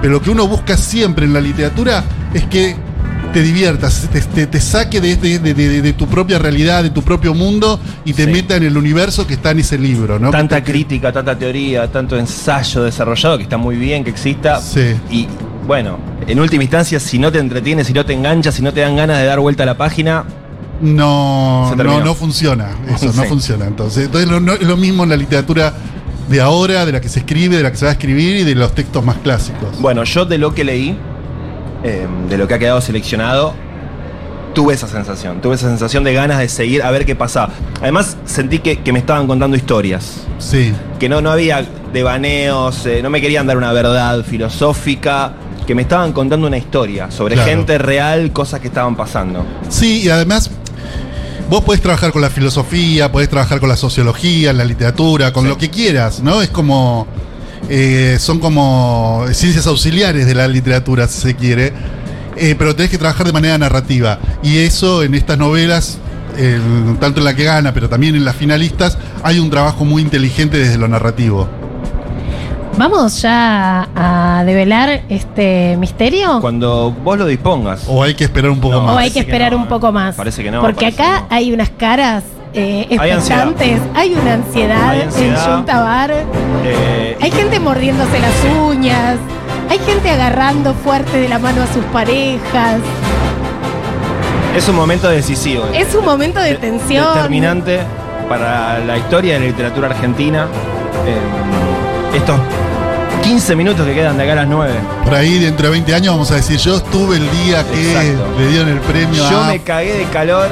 [0.00, 2.76] Pero lo que uno busca siempre en la literatura es que
[3.34, 6.90] te diviertas, te, te- te saque de, de- de- de- de tu propia realidad, de
[6.90, 8.30] tu propio mundo y te Sí.
[8.30, 10.30] meta en el universo que está en ese libro, ¿no?
[10.30, 14.60] Tanta te- crítica, tanta teoría, tanto ensayo desarrollado que está muy bien que exista.
[14.62, 14.94] Sí.
[15.10, 15.26] Y
[15.66, 18.80] bueno, en última instancia, si no te entretiene, si no te engancha, si no te
[18.80, 20.24] dan ganas de dar vuelta a la página,
[20.80, 22.70] No, no, no funciona.
[22.94, 23.66] Eso no funciona.
[23.66, 25.72] Entonces, entonces no- no- es lo mismo en la literatura
[26.28, 28.44] de ahora, de la que se escribe, de la que se va a escribir y
[28.44, 29.80] de los textos más clásicos.
[29.80, 30.96] Bueno, yo de lo que leí,
[31.84, 33.54] eh, de lo que ha quedado seleccionado,
[34.54, 35.40] tuve esa sensación.
[35.40, 37.52] Tuve esa sensación de ganas de seguir a ver qué pasaba.
[37.80, 40.22] Además, sentí que, que me estaban contando historias.
[40.38, 40.72] Sí.
[40.98, 45.32] Que no, no había devaneos, eh, no me querían dar una verdad filosófica,
[45.66, 47.50] que me estaban contando una historia sobre Claro.
[47.50, 49.44] gente real, cosas que estaban pasando.
[49.68, 50.50] Sí, y además
[51.48, 55.48] vos podés trabajar con la filosofía, podés trabajar con la sociología, la literatura, con Sí.
[55.48, 56.42] lo que quieras, ¿no?
[56.42, 57.06] Es como.
[57.68, 61.72] Eh, son como ciencias auxiliares de la literatura, si se quiere.
[62.36, 64.18] Eh, pero tenés que trabajar de manera narrativa.
[64.42, 65.98] Y eso en estas novelas,
[66.36, 70.02] el- tanto en la que gana, pero también en las finalistas, hay un trabajo muy
[70.02, 71.48] inteligente desde lo narrativo.
[72.76, 76.40] ¿Vamos ya a develar este misterio?
[76.40, 77.84] Cuando vos lo dispongas.
[77.86, 78.98] O hay que esperar un poco No, ¿O más.
[78.98, 80.16] hay que esperar no, un poco más?
[80.16, 81.26] parece que no, Porque acá no.
[81.30, 82.24] hay unas caras
[82.54, 83.48] eh, Hay ansiedad.
[83.48, 85.48] expectantes, hay, una ansiedad, Hay ansiedad.
[85.48, 86.10] en Junta Bar.
[86.64, 88.32] Eh, Hay gente mordiéndose las
[88.66, 89.16] uñas.
[89.70, 92.80] Hay gente agarrando fuerte de la mano a sus parejas.
[94.56, 95.64] es un momento decisivo.
[95.74, 97.06] Es un momento de tensión.
[97.14, 97.80] Determinante
[98.28, 100.46] para la historia de la literatura argentina.
[101.06, 102.36] Eh, estos
[103.24, 104.72] 15 minutos que quedan de acá a las 9.
[105.04, 108.38] Por ahí, dentro de 20 años, vamos a decir: Yo estuve el día que Exacto.
[108.38, 109.46] le dieron el premio Yo a.
[109.48, 110.48] me cagué de calor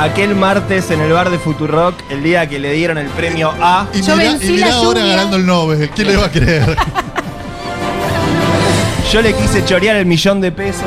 [0.00, 3.86] aquel martes en el bar de Futurock, el día que le dieron el premio A.
[3.92, 5.16] Y Yo mirá, vencí y mirá la ahora lluvia.
[5.16, 5.90] ganando el Nobel.
[5.94, 6.76] ¿Quién le va a creer?
[9.12, 10.82] Yo le quise chorear el millón de pesos.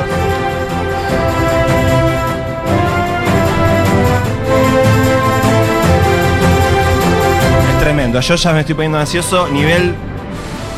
[7.73, 8.19] Es tremendo.
[8.19, 9.47] Yo ya me estoy poniendo ansioso.
[9.49, 9.95] Nivel.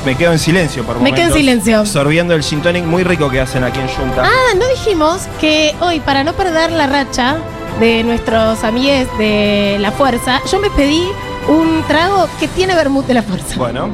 [0.05, 1.85] Me quedo en silencio por Me quedo en momentos, silencio.
[1.85, 4.23] Sorbiendo el gin tonic muy rico que hacen aquí en Junta.
[4.25, 7.37] Ah, no dijimos que hoy, para no perder la racha
[7.79, 11.03] de nuestros amigues de la fuerza, yo me pedí
[11.47, 13.55] un trago que tiene vermut de la fuerza.
[13.57, 13.89] Bueno,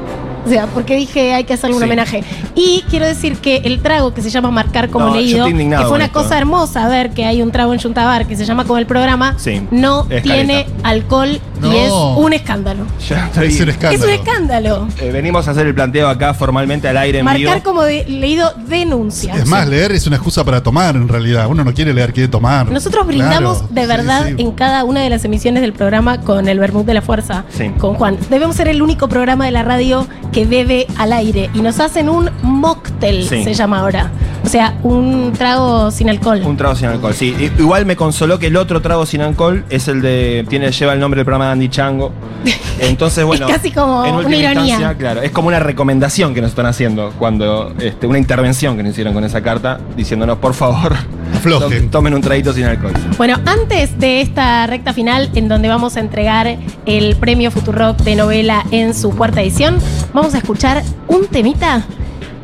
[0.45, 1.85] O sea, porque dije hay que hacerle un Sí.
[1.87, 2.23] homenaje.
[2.55, 5.51] Y quiero decir que el trago que se llama Marcar como No, yo leído, estoy
[5.51, 6.23] indignado que fue con una esto.
[6.23, 9.35] cosa hermosa ver que hay un trago en Yuntabar que se llama como el programa,
[9.37, 11.73] Sí, no es tiene alcohol No.
[11.73, 12.85] y es un escándalo.
[13.07, 13.95] ya estoy- Es un escándalo.
[13.95, 14.87] Es un escándalo.
[14.99, 17.63] eh, venimos a hacer el planteo acá formalmente al aire en Marcar vivo.
[17.63, 19.33] como de- leído denuncia.
[19.35, 21.47] Es más, leer es una excusa para tomar, en realidad.
[21.47, 22.69] Uno no quiere leer, quiere tomar.
[22.71, 24.35] Nosotros brindamos Claro, de sí, verdad sí.
[24.37, 27.69] en cada una de las emisiones del programa con el Bermud de la Fuerza, Sí.
[27.77, 28.17] con Juan.
[28.29, 32.09] Debemos ser el único programa de la radio que bebe al aire y nos hacen
[32.09, 33.43] un mocktail, Sí.
[33.43, 34.11] se llama ahora.
[34.47, 36.41] O sea, un trago sin alcohol.
[36.45, 37.35] Un trago sin alcohol, sí.
[37.37, 40.45] I- Igual me consoló que el otro trago sin alcohol es el de.
[40.47, 42.13] Tiene, lleva el nombre del programa de Andy Chango.
[42.79, 43.45] Entonces, bueno.
[43.49, 44.61] Es casi como en una última ironía.
[44.75, 45.21] instancia, claro.
[45.21, 47.73] Es como una recomendación que nos están haciendo cuando.
[47.77, 50.93] Este, una intervención que nos hicieron con esa carta, diciéndonos, por favor,
[51.35, 51.85] Aflojen.
[51.87, 52.93] to- tomen un traguito sin alcohol.
[53.17, 58.15] Bueno, antes de esta recta final, en donde vamos a entregar el premio Futurock de
[58.15, 59.77] novela en su cuarta edición,
[60.13, 61.83] vamos a escuchar un temita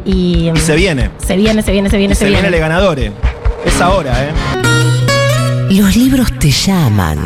[0.06, 0.50] y.
[0.54, 1.10] Y se viene.
[1.26, 2.58] Se viene, se viene, se viene, Y se, se viene viene.
[2.58, 3.12] el ganadores.
[3.66, 4.32] Es ahora, ¿eh?
[5.72, 7.20] Los libros te llaman.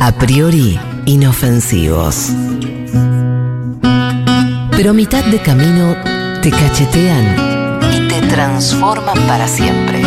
[0.00, 2.30] A priori, inofensivos.
[4.76, 5.94] Pero a mitad de camino
[6.40, 10.00] te cachetean y te transforman para siempre.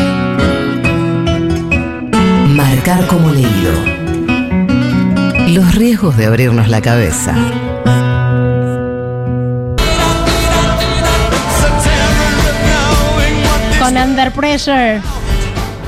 [2.48, 3.74] Marcar como leído.
[5.50, 7.36] Los riesgos de abrirnos la cabeza.
[14.12, 15.02] Under Pressure.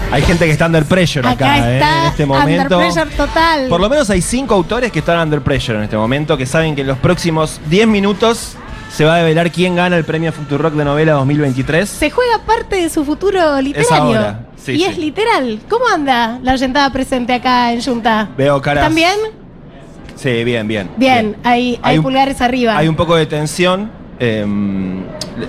[0.10, 1.78] Hay gente que está under pressure acá, Acá ¿eh?
[1.78, 2.78] En este Under momento.
[2.78, 3.68] Pressure total.
[3.68, 6.74] Por lo menos hay cinco autores que están under pressure en este momento, que saben
[6.74, 8.56] que en los próximos 10 minutos
[8.90, 11.90] se va a develar quién gana el premio Futurock de novela 2023.
[11.90, 14.38] Se juega parte de su futuro literario.
[14.56, 14.86] sí, y sí.
[14.86, 15.60] es literal.
[15.68, 18.30] ¿Cómo anda la oyentada presente acá en Junta?
[18.38, 18.86] Veo caras.
[18.86, 19.18] ¿También?
[20.16, 20.90] Sí, bien, bien.
[20.96, 22.78] Bien, hay, hay, pulgares arriba.
[22.78, 23.92] Hay un poco de tensión.
[24.24, 25.04] Em,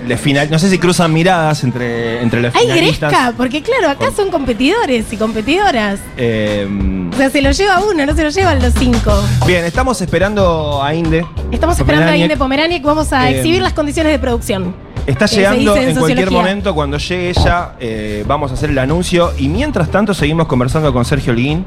[0.07, 3.11] le final, no sé si cruzan miradas entre, entre los Hay finalistas.
[3.11, 5.99] gresca, porque claro, acá son competidores y competidoras.
[6.17, 9.11] Em, O sea, se lo lleva uno, no se lo llevan los cinco.
[9.47, 11.25] bien, estamos esperando a Inde.
[11.51, 12.21] Estamos esperando a Pomeraniec.
[12.25, 14.75] Inde Pomerania que vamos a Eh, exhibir las condiciones de producción.
[15.05, 18.79] Está Eh, llegando en en cualquier momento, cuando llegue ella, eh, vamos a hacer el
[18.79, 19.31] anuncio.
[19.37, 21.63] Y mientras tanto seguimos conversando con Sergio Holguín,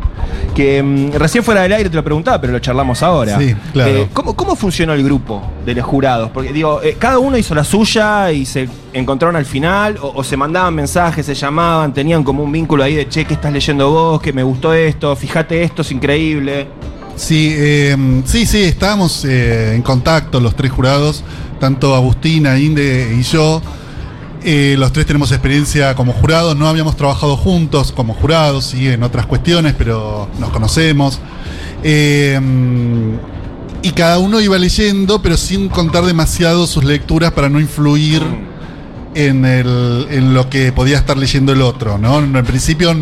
[0.56, 3.38] que mm, recién fuera del aire te lo preguntaba, pero lo charlamos ahora.
[3.38, 3.90] Sí, claro.
[3.90, 6.30] Eh, ¿cómo, cómo funcionó el grupo de los jurados?
[6.30, 10.24] Porque digo, eh, cada uno hizo la suya y se encontraron al final, o, o
[10.24, 13.90] se mandaban mensajes, se llamaban, tenían como un vínculo ahí de, che, ¿qué estás leyendo
[13.90, 14.20] vos?
[14.20, 16.66] Que me gustó esto, fíjate esto, es increíble.
[17.18, 21.24] Sí, eh, sí, sí, estábamos eh, en contacto los tres jurados,
[21.58, 23.60] tanto Agustina, Inde y yo.
[24.44, 29.02] Eh, los tres tenemos experiencia como jurados, no habíamos trabajado juntos como jurados, sí, en
[29.02, 31.18] otras cuestiones, pero nos conocemos.
[31.82, 32.38] Eh,
[33.82, 38.22] y cada uno iba leyendo, pero sin contar demasiado sus lecturas para no influir
[39.16, 42.20] en, el- en lo que podía estar leyendo el otro, ¿no?
[42.20, 42.94] En principio,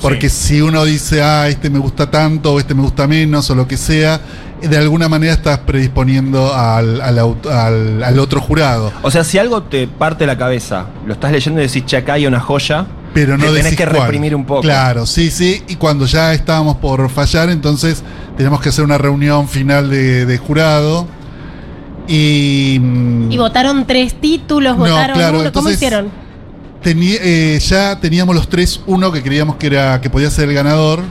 [0.00, 3.54] porque si uno dice, ah, este me gusta tanto, o este me gusta menos, o
[3.54, 4.20] lo que sea,
[4.62, 8.92] de alguna manera estás predisponiendo al, al aut- al- al otro jurado.
[9.02, 12.14] O sea, si algo te parte la cabeza, lo estás leyendo y decís, che, acá
[12.14, 14.02] hay una joya, Pero no te tenés que cuál.
[14.02, 14.62] reprimir un poco.
[14.62, 15.62] Claro, sí, sí.
[15.68, 18.02] Y cuando ya estábamos por fallar, entonces
[18.36, 21.06] teníamos que hacer una reunión final de, de jurado.
[22.06, 22.78] Y.
[22.80, 25.52] mm, Y votaron tres títulos, No, votaron claro, uno.
[25.52, 26.27] ¿Cómo entonces- hicieron?
[26.82, 30.54] Teni- eh, ya teníamos los tres, uno que creíamos que era que podía ser el
[30.54, 31.02] ganador.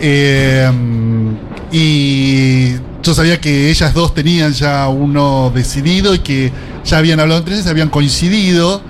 [0.00, 0.70] Eh,
[1.72, 6.52] y yo sabía que ellas dos tenían ya uno decidido y que
[6.84, 8.80] ya habían hablado entre ellas, habían coincidido.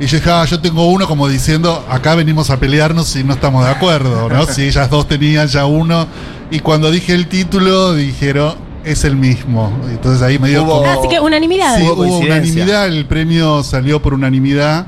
[0.00, 3.34] Y yo dije, ah, yo tengo uno como diciendo, acá venimos a pelearnos si no
[3.34, 4.46] estamos de acuerdo, ¿no?
[4.54, 6.06] si ellas dos tenían ya uno.
[6.50, 9.72] Y cuando dije el título, dijeron, es el mismo.
[9.90, 11.00] Entonces ahí me dio Hubo- como...
[11.00, 11.78] Así que unanimidad.
[11.78, 14.86] Sí, Hubo unanimidad, el premio salió por unanimidad.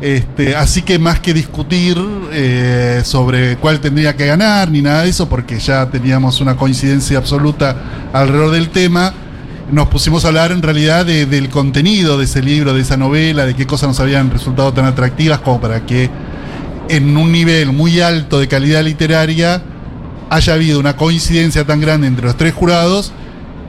[0.00, 1.96] Este, así que más que discutir
[2.32, 7.16] eh, sobre cuál tendría que ganar ni nada de eso, porque ya teníamos una coincidencia
[7.16, 7.76] absoluta
[8.12, 9.14] alrededor del tema,
[9.70, 13.46] nos pusimos a hablar en realidad de- del contenido de ese libro, de esa novela,
[13.46, 16.10] de qué cosas nos habían resultado tan atractivas como para que
[16.90, 19.62] en un nivel muy alto de calidad literaria
[20.28, 23.12] haya habido una coincidencia tan grande entre los tres jurados.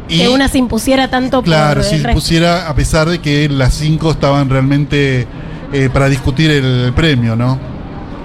[0.08, 2.20] Y que una se impusiera tanto Claro, por si el resto.
[2.20, 5.26] pusiera, a pesar de que las cinco estaban realmente
[5.74, 7.60] eh, para discutir el premio, ¿no?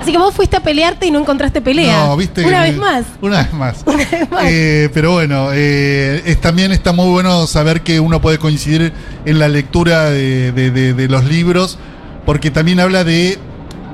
[0.01, 2.07] Así que vos fuiste a pelearte y no encontraste pelea.
[2.07, 2.45] No, viste.
[2.47, 3.05] Una vez más.
[3.21, 3.83] Una vez más.
[3.87, 4.45] Una vez más.
[4.47, 8.93] Eh, pero bueno, eh, es, también está muy bueno saber que uno puede coincidir
[9.27, 11.79] en la lectura de, de- de- de los libros,
[12.25, 13.38] porque también habla de,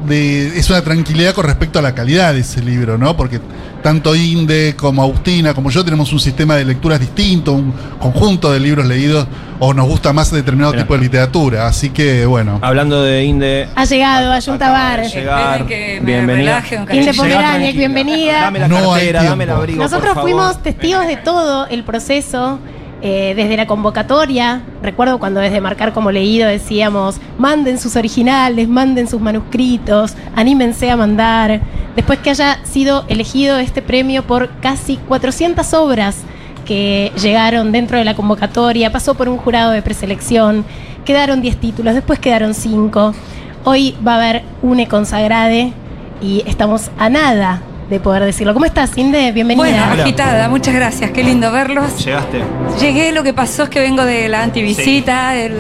[0.06, 3.16] de- Es una tranquilidad con respecto a la calidad de ese libro, ¿no?
[3.16, 3.40] Porque
[3.82, 8.59] tanto Inde como Agustina, como yo, tenemos un sistema de lecturas distinto, un conjunto de
[8.61, 9.26] libros leídos,
[9.59, 10.82] o nos gusta más determinado Mira.
[10.85, 11.66] tipo de literatura.
[11.66, 12.59] Así que, bueno.
[12.62, 13.68] Hablando de Inde.
[13.74, 15.11] Ha llegado a Junta acaba de Bar.
[15.11, 15.61] llegar.
[15.61, 16.62] Esperen que me Bienvenida.
[16.92, 18.40] Inde Pomeraniec, bienvenida.
[18.42, 19.82] Dame la No cartera, dame el abrigo.
[19.82, 22.59] Nosotros por fuimos testigos de todo el proceso,
[23.08, 24.62] eh, desde la convocatoria.
[24.82, 30.96] Recuerdo cuando desde Marcar como leído decíamos, manden sus originales, manden sus manuscritos, anímense a
[30.96, 31.60] mandar.
[31.94, 36.24] Después que haya sido elegido este premio por casi 400 obras
[36.64, 40.64] que llegaron dentro de la convocatoria, pasó por un jurado de preselección,
[41.04, 43.14] quedaron 10 títulos, después quedaron 5.
[43.62, 45.72] Hoy va a haber une consagrade
[46.20, 48.53] y estamos a nada de poder decirlo.
[48.55, 49.33] ¿Cómo estás, Inde?
[49.33, 49.64] Bienvenida.
[49.64, 50.03] Bueno, Hola.
[50.03, 52.05] agitada, muchas gracias, qué lindo verlos.
[52.05, 52.42] Llegaste.
[52.81, 55.53] Llegué, lo que pasó es que vengo de la antivisita, el,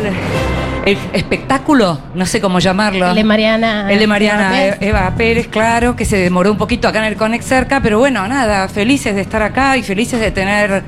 [0.84, 3.08] el espectáculo, no sé cómo llamarlo.
[3.10, 3.92] El de Mariana.
[3.92, 4.76] El de Mariana Pérez.
[4.80, 8.26] Eva Pérez, claro, que se demoró un poquito acá en el Conex cerca, pero bueno,
[8.26, 10.82] nada, felices de estar acá y felices de tener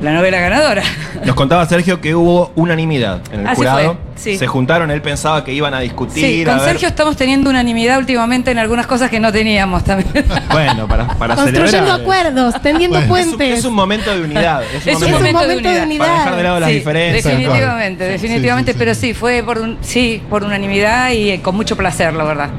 [0.00, 0.82] la novela ganadora.
[1.24, 3.78] Nos contaba Sergio que hubo unanimidad en el Así jurado.
[3.94, 4.38] fue, sí.
[4.38, 6.24] Se juntaron, él pensaba que iban a discutir.
[6.24, 9.82] Sí, a con ver- Sergio estamos teniendo unanimidad últimamente en algunas cosas que no teníamos
[9.84, 10.24] también.
[10.50, 12.00] Bueno, para, para Construyendo celebrar.
[12.00, 13.16] acuerdos, tendiendo Bueno.
[13.16, 13.58] Es un, puentes.
[13.58, 14.62] es un momento de unidad.
[14.62, 15.98] Es un Es un momento, de momento de unidad.
[16.06, 17.24] para dejar de lado las diferencias.
[17.24, 18.78] Definitivamente, definitivamente, sí, sí.
[18.78, 22.50] pero sí, fue por un, sí, por unanimidad y eh, con mucho placer, la verdad.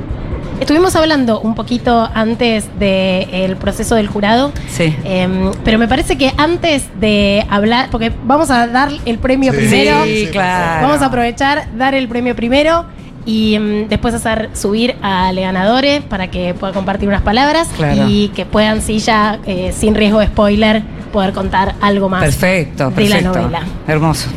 [0.60, 4.52] Estuvimos hablando un poquito antes del proceso del jurado.
[4.70, 4.94] Sí.
[5.06, 9.58] Em, pero me parece que antes de hablar, porque vamos a dar el premio Sí.
[9.60, 10.04] primero.
[10.04, 10.88] Sí, claro.
[10.88, 12.86] Vamos a aprovechar, dar el premio primero
[13.26, 18.06] y em, después hacer subir al ganadores para que pueda compartir unas palabras Claro.
[18.10, 20.84] y que puedan, sí, ya eh, sin riesgo de spoiler,
[21.14, 23.40] poder contar algo más Perfecto, de la perfecto.
[23.40, 23.62] novela.
[23.88, 24.30] Hermoso.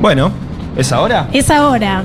[0.00, 0.32] Bueno,
[0.76, 1.28] ¿es ahora?
[1.32, 2.02] Es ahora.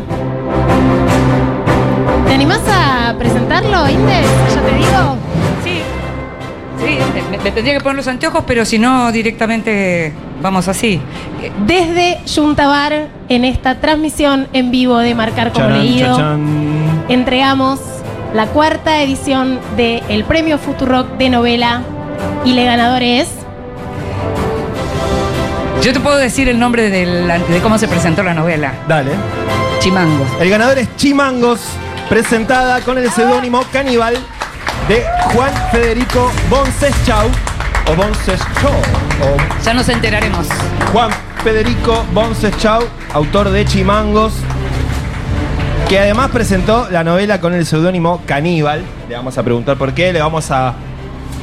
[2.36, 4.28] ¿Te animás a presentarlo, Indes?
[4.54, 5.16] Ya te digo.
[5.64, 5.80] Sí.
[6.86, 6.98] Sí,
[7.32, 10.12] me, me tendría que poner los anteojos, pero si no, directamente
[10.42, 11.00] vamos así.
[11.66, 17.06] Desde Yuntabar, en esta transmisión en vivo de Marcar como Charán, leído, chachán.
[17.08, 17.80] entregamos
[18.34, 21.84] la cuarta edición del premio Futurock de novela
[22.44, 23.30] y le ganador es
[25.82, 28.74] Yo te puedo decir el nombre de cómo se presentó la novela.
[28.90, 29.12] Dale.
[29.80, 30.28] Chimangos.
[30.42, 31.62] El ganador es Chimangos,
[32.10, 34.16] presentada con el seudónimo Caníbal
[34.88, 35.04] de
[35.34, 37.28] Juan Federico Bonceschau
[37.92, 38.72] o Bonceschau
[39.22, 40.48] o Ya nos enteraremos.
[40.92, 41.12] Juan
[41.44, 42.84] Federico Bonceschau,
[43.14, 44.34] autor de Chimangos,
[45.88, 48.84] que además presentó la novela con el seudónimo Caníbal.
[49.08, 50.74] Le vamos a preguntar por qué, le vamos a,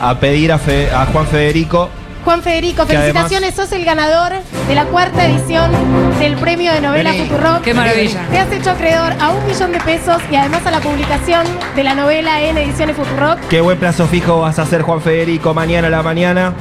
[0.01, 1.89] a pedir a, Fe- a Juan Federico
[2.25, 2.87] Juan Federico.
[2.87, 4.33] Que además- Felicitaciones, sos el ganador
[4.69, 5.71] de la cuarta edición
[6.19, 7.27] del premio de novela Vení.
[7.29, 7.63] Futurock.
[7.63, 8.21] Qué maravilla.
[8.31, 11.85] Te has hecho acreedor a un millón de pesos y además a la publicación de
[11.85, 13.39] la novela en ediciones Futurock.
[13.49, 16.53] Qué buen plazo fijo vas a hacer, Juan Federico, mañana a la mañana.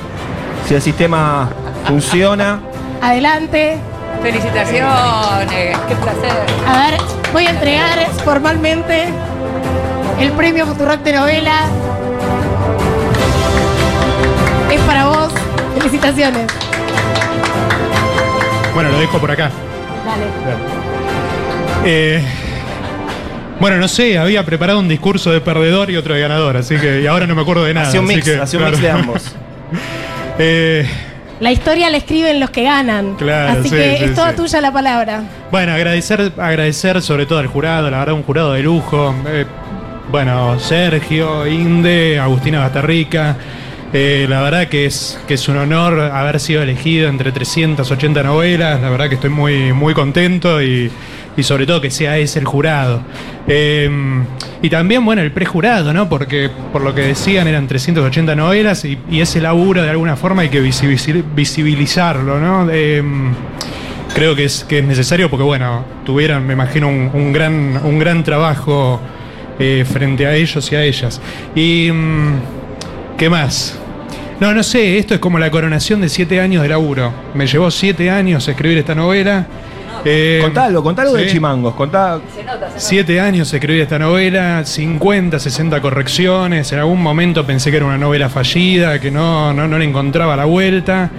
[0.68, 1.50] Si el sistema
[1.86, 2.60] funciona.
[3.02, 3.78] Adelante.
[4.22, 5.78] Felicitaciones.
[5.88, 6.46] Qué placer.
[6.68, 7.00] A ver,
[7.34, 9.06] voy a entregar formalmente
[10.20, 11.62] el premio Futurock de novela.
[14.72, 15.21] Es para vos.
[15.78, 16.48] Felicitaciones.
[18.74, 19.52] Bueno, lo dejo por acá.
[20.06, 20.26] Dale.
[21.86, 22.24] Eh,
[23.60, 27.02] bueno, no sé, había preparado un discurso de perdedor y otro de ganador, así que
[27.02, 27.88] y ahora no me acuerdo de nada.
[27.88, 29.36] Hacía un mix, que, hacía un mix de ambos.
[30.40, 30.88] Eh,
[31.40, 33.16] La historia la escriben los que ganan.
[33.16, 34.38] Claro, Así sí, que sí, es toda sí.
[34.38, 35.24] tuya la palabra.
[35.52, 39.14] bueno, agradecer, agradecer sobre todo al jurado, la verdad, un jurado de lujo.
[39.28, 39.46] Eh,
[40.10, 43.36] bueno, Sergio, Inde, Agustina Bastarrica.
[43.94, 48.82] Eh, la verdad que es, que es un honor haber sido elegido entre 380 novelas.
[48.82, 50.90] La verdad que estoy muy, muy contento y,
[51.36, 53.02] y sobre todo que sea ese el jurado.
[53.48, 53.90] Eh,
[54.62, 56.08] y también, bueno, el prejurado, ¿no?
[56.08, 60.44] Porque por lo que decían eran 380 novelas y, y ese laburo de alguna forma
[60.44, 62.70] hay que visibiliz- visibilizarlo, ¿no?
[62.72, 63.04] Eh,
[64.16, 68.00] creo que es, que es necesario porque, bueno, tuvieran, me imagino, un, un gran, un
[68.00, 69.02] gran trabajo
[69.60, 71.20] eh, frente a ellos y a ellas.
[71.56, 72.34] Y, mm,
[73.18, 73.78] ¿qué más?
[74.42, 77.14] No, no sé, esto es como la coronación de siete años de laburo.
[77.36, 79.46] Me llevó siete años escribir esta novela.
[80.04, 81.28] Eh, Contalo, contalo de.
[81.28, 82.20] Chimangos, contá.
[82.76, 86.72] Siete años escribí esta novela, 50, 60 correcciones.
[86.72, 90.36] En algún momento pensé que era una novela fallida, que no, no, no le encontraba
[90.36, 91.12] la vuelta.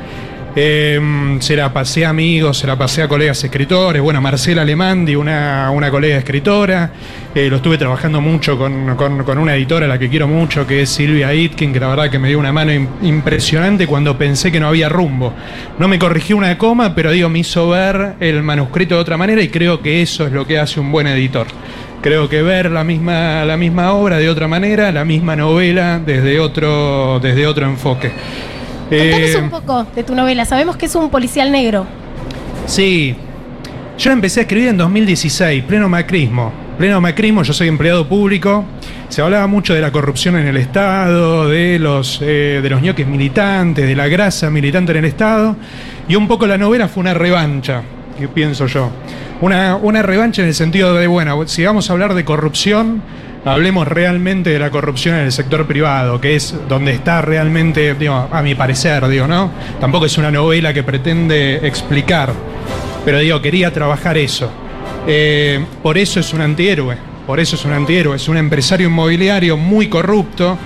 [0.55, 4.03] Eh, se la pasé a amigos, se la pasé a colegas escritores.
[4.03, 6.91] Bueno, Marcela Alemandi, una, una colega escritora.
[7.35, 10.67] Eh, lo estuve trabajando mucho con, con- con una editora a la que quiero mucho,
[10.67, 14.19] que es Silvia Itkin, que la verdad que me dio una mano im- impresionante cuando
[14.19, 15.33] pensé que no había rumbo.
[15.79, 19.41] No me corrigió una coma, pero digo, me hizo ver el manuscrito de otra manera
[19.43, 21.47] y creo que eso es lo que hace un buen editor.
[22.03, 26.41] Creo que ver la misma, la misma obra de otra manera, la misma novela desde
[26.41, 28.11] otro, desde otro enfoque.
[28.99, 30.45] Contanos Eh, un poco de tu novela.
[30.45, 31.87] Sabemos que es un policial negro.
[32.67, 33.17] Sí.
[33.99, 36.53] Yo empecé a escribir en 2016, pleno macrismo.
[36.79, 38.65] Pleno macrismo, yo soy empleado público.
[39.09, 43.07] Se hablaba mucho de la corrupción en el Estado, de los, eh, de los ñoques
[43.07, 45.57] militantes, de la grasa militante en el Estado.
[46.09, 47.83] Y un poco la novela fue una revancha,
[48.19, 48.91] que pienso yo.
[49.41, 53.03] Una, una revancha en el sentido de, bueno, si vamos a hablar de corrupción,
[53.45, 58.29] hablemos realmente de la corrupción en el sector privado, que es donde está realmente, digo,
[58.31, 59.51] a mi parecer, digo, ¿no?
[59.81, 62.33] Tampoco es una novela que pretende explicar,
[63.05, 64.51] pero digo, quería trabajar eso.
[65.07, 69.57] Eh, por eso es un antihéroe, por eso es un antihéroe, es un empresario inmobiliario
[69.57, 70.57] muy corrupto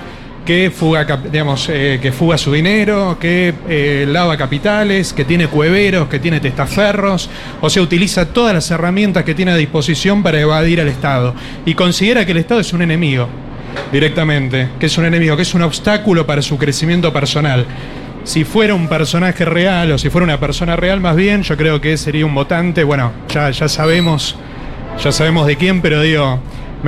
[0.47, 6.09] que fuga, digamos, eh, que fuga su dinero, que eh, lava capitales, que tiene cueveros,
[6.09, 7.29] que tiene testaferros,
[7.61, 11.35] o sea, utiliza todas las herramientas que tiene a disposición para evadir al Estado
[11.67, 13.29] y considera que el Estado es un enemigo
[13.93, 17.67] directamente, que es un enemigo, que es un obstáculo para su crecimiento personal.
[18.23, 21.81] Si fuera un personaje real o si fuera una persona real más bien, yo creo
[21.81, 24.37] que sería un votante, bueno, ya, ya sabemos,
[25.03, 26.41] ya sabemos de quién, pero digo,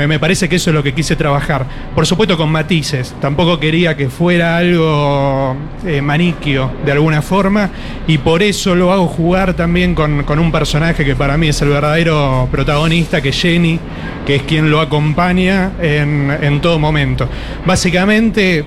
[0.06, 1.66] me, parece que eso es lo que quise trabajar.
[1.94, 7.70] Por supuesto con matices, tampoco quería que fuera algo eh, maniquio de alguna forma
[8.06, 11.60] y por eso lo hago jugar también con, con un personaje que para mí es
[11.62, 13.78] el verdadero protagonista, que es Jenny,
[14.26, 17.28] que es quien lo acompaña en, en todo momento.
[17.66, 18.64] Básicamente,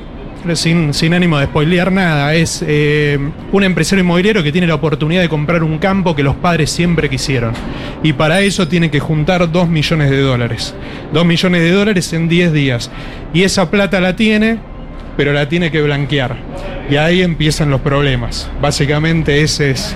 [0.55, 3.17] sin, ánimo de spoilear nada, es eh,
[3.51, 7.09] un empresario inmobiliario que tiene la oportunidad de comprar un campo que los padres siempre
[7.09, 7.53] quisieron.
[8.03, 10.75] Y para eso tiene que juntar 2 millones de dólares.
[11.13, 12.91] 2 millones de dólares en 10 días.
[13.33, 14.59] Y esa plata la tiene,
[15.17, 16.35] pero la tiene que blanquear.
[16.89, 18.49] Y ahí empiezan los problemas.
[18.61, 19.95] Básicamente ese es,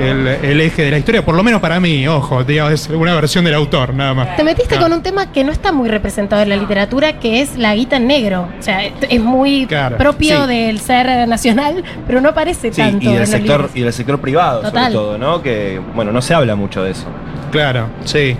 [0.00, 3.14] el, el eje de la historia, por lo menos para mí, ojo, digamos, es una
[3.14, 4.36] versión del autor, nada más.
[4.36, 4.80] Te metiste Ah.
[4.80, 7.96] con un tema que no está muy representado en la literatura, que es la guita
[7.96, 8.48] en negro.
[8.58, 9.96] O sea, es muy Claro.
[9.96, 10.48] propio Sí.
[10.54, 14.62] del ser nacional, pero no aparece Sí, tanto y del sector, y del sector privado,
[14.62, 14.92] Total.
[14.92, 15.42] sobre todo, ¿no?
[15.42, 17.06] Que, bueno, no se habla mucho de eso.
[17.52, 18.36] Claro, sí.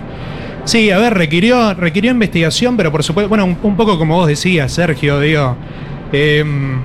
[0.65, 4.27] Sí, a ver, requirió, requirió investigación, pero por supuesto, bueno, un, un poco como vos
[4.27, 5.55] decías, Sergio, digo,
[6.11, 6.81] em,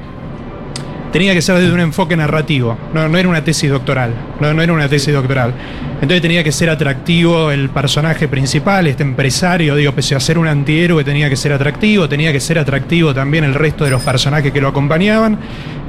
[1.13, 4.89] tenía que ser desde un enfoque narrativo, no, era una tesis doctoral, no, era una
[4.89, 5.53] tesis doctoral.
[5.95, 10.47] Entonces tenía que ser atractivo el personaje principal, este empresario, digo, pese a ser un
[10.49, 14.51] antihéroe, tenía que ser atractivo, tenía que ser atractivo también el resto de los personajes
[14.53, 15.39] que lo acompañaban,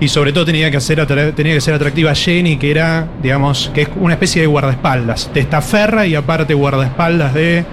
[0.02, 3.72] y sobre todo tenía que ser, atra- tenía que ser atractiva Jenny, que era, digamos,
[3.74, 7.64] que es una especie de guardaespaldas, testaferra y aparte guardaespaldas de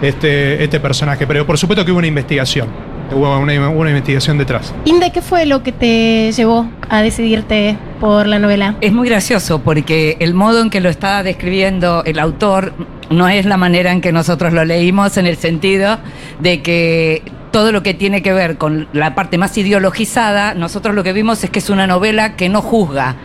[0.00, 1.26] este, este personaje.
[1.26, 2.68] Pero por supuesto que hubo una investigación,
[3.14, 4.74] hubo una, una investigación detrás.
[4.84, 8.76] Inde, ¿qué fue lo que te llevó a decidirte por la novela?
[8.80, 12.72] Es muy gracioso porque el modo en que lo está describiendo el autor
[13.10, 15.98] no es la manera en que nosotros lo leímos en el sentido
[16.40, 21.04] de que todo lo que tiene que ver con la parte más ideologizada, nosotros lo
[21.04, 23.16] que vimos es que es una novela que no juzga.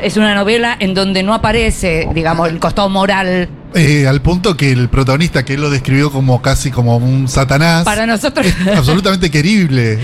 [0.00, 3.48] Es una novela en donde no aparece, digamos, el costado moral.
[3.74, 7.84] Eh, al punto que el protagonista, que él lo describió como casi como un satanás,
[7.84, 9.98] Para nosotros, es absolutamente querible.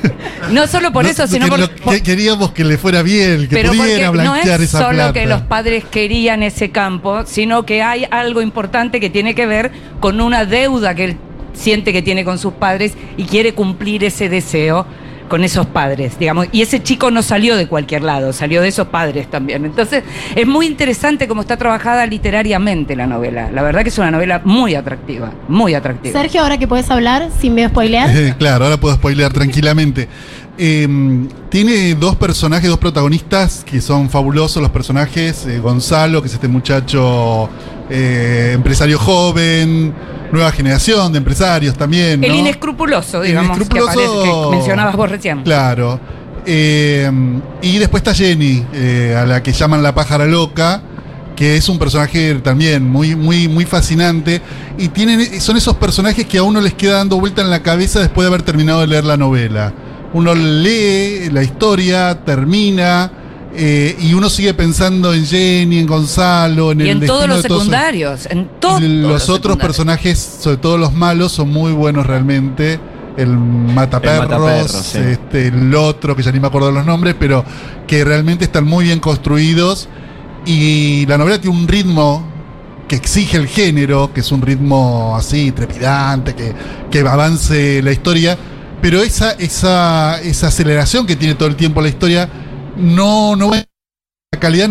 [0.50, 3.02] no solo por No, eso, sino que por, lo- por- que queríamos que le fuera
[3.02, 5.12] bien, que pero pudiera porque no blanquear es esa solo plata.
[5.12, 9.70] que los padres querían ese campo, sino que hay algo importante que tiene que ver
[10.00, 11.16] con una deuda que él
[11.54, 14.86] siente que tiene con sus padres y quiere cumplir ese deseo
[15.28, 16.46] con esos padres, digamos.
[16.52, 19.64] Y ese chico no salió de cualquier lado, salió de esos padres también.
[19.64, 20.04] Entonces,
[20.34, 23.50] es muy interesante cómo está trabajada literariamente la novela.
[23.50, 26.12] La verdad que es una novela muy atractiva, muy atractiva.
[26.20, 28.10] Sergio, ahora que puedes hablar sin medio spoilear.
[28.22, 30.06] Eh, claro, ahora puedo spoilear tranquilamente.
[30.58, 30.86] Eh,
[31.48, 35.46] tiene dos personajes, dos protagonistas que son fabulosos los personajes.
[35.46, 37.48] Eh, Gonzalo, que es este muchacho
[37.94, 39.92] eh, empresario joven,
[40.32, 42.24] nueva generación de empresarios también.
[42.24, 45.42] El inescrupuloso, El digamos, que, inescrupuloso- aparece, que mencionabas vos recién.
[45.42, 46.00] Claro.
[46.46, 47.10] Eh,
[47.60, 50.82] y después está Jenny, eh, a la que llaman la pájara loca,
[51.36, 54.40] que es un personaje también muy, muy, muy fascinante.
[54.78, 58.00] Y tienen, son esos personajes que a uno les queda dando vuelta en la cabeza
[58.00, 59.72] después de haber terminado de leer la novela.
[60.14, 63.10] Uno lee la historia, termina.
[63.54, 67.34] Eh, y uno sigue pensando en Jenny, en Gonzalo, en Y el en todos destino
[67.34, 71.50] los de todos- secundarios, en todos los los otros personajes, sobre todo los malos, son
[71.50, 72.80] muy buenos realmente.
[73.14, 74.98] El mataperros, El mataperros, sí.
[74.98, 77.44] este, el otro, que ya ni me acuerdo los nombres, pero
[77.86, 79.86] que realmente están muy bien construidos.
[80.46, 82.26] Y la novela tiene un ritmo
[82.88, 86.54] que exige el género, que es un ritmo así, trepidante, que,
[86.90, 88.36] que avance la historia.
[88.80, 92.28] Pero esa, esa, esa aceleración que tiene todo el tiempo la historia,
[92.76, 93.66] no, no es
[94.32, 94.68] la calidad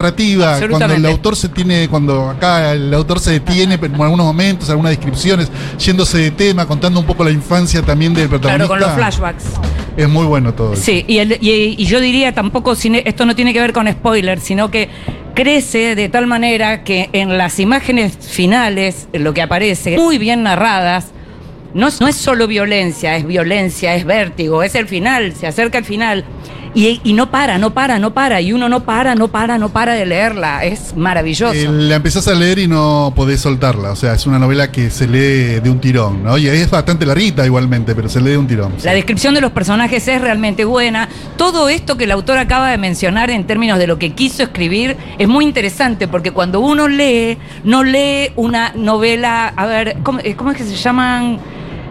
[0.00, 0.58] narrativa.
[0.68, 4.90] Cuando el autor se tiene, cuando acá el autor se detiene en algunos momentos, algunas
[4.90, 5.48] descripciones,
[5.78, 8.66] yéndose de tema, contando un poco la infancia también del protagonista.
[8.66, 9.44] Claro, con los flashbacks.
[9.96, 10.72] Es muy bueno todo.
[10.72, 10.82] eso.
[10.82, 14.42] Sí, y, el- y- y yo diría tampoco, esto no tiene que ver con spoilers,
[14.42, 14.88] sino que
[15.34, 21.10] crece de tal manera que en las imágenes finales, lo que aparece, muy bien narradas,
[21.74, 25.84] no, no es solo violencia, es violencia, es vértigo, es el final, se acerca el
[25.84, 26.24] final.
[26.74, 28.40] Y, y no para, no para, no para.
[28.40, 30.64] Y uno no para, no para, no para de leerla.
[30.64, 31.52] Es maravilloso.
[31.54, 33.90] Eh, la empezás a leer y no podés soltarla.
[33.90, 36.38] O sea, es una novela que se lee de un tirón, ¿no?
[36.38, 38.72] Y es bastante larguita igualmente, pero se lee de un tirón.
[38.78, 38.86] sí.
[38.86, 41.08] La descripción de los personajes es realmente buena.
[41.36, 44.96] Todo esto que el autor acaba de mencionar en términos de lo que quiso escribir
[45.18, 50.34] es muy interesante porque cuando uno lee, no lee una novela, a ver, ¿cómo, eh,
[50.36, 51.38] cómo es que se llaman?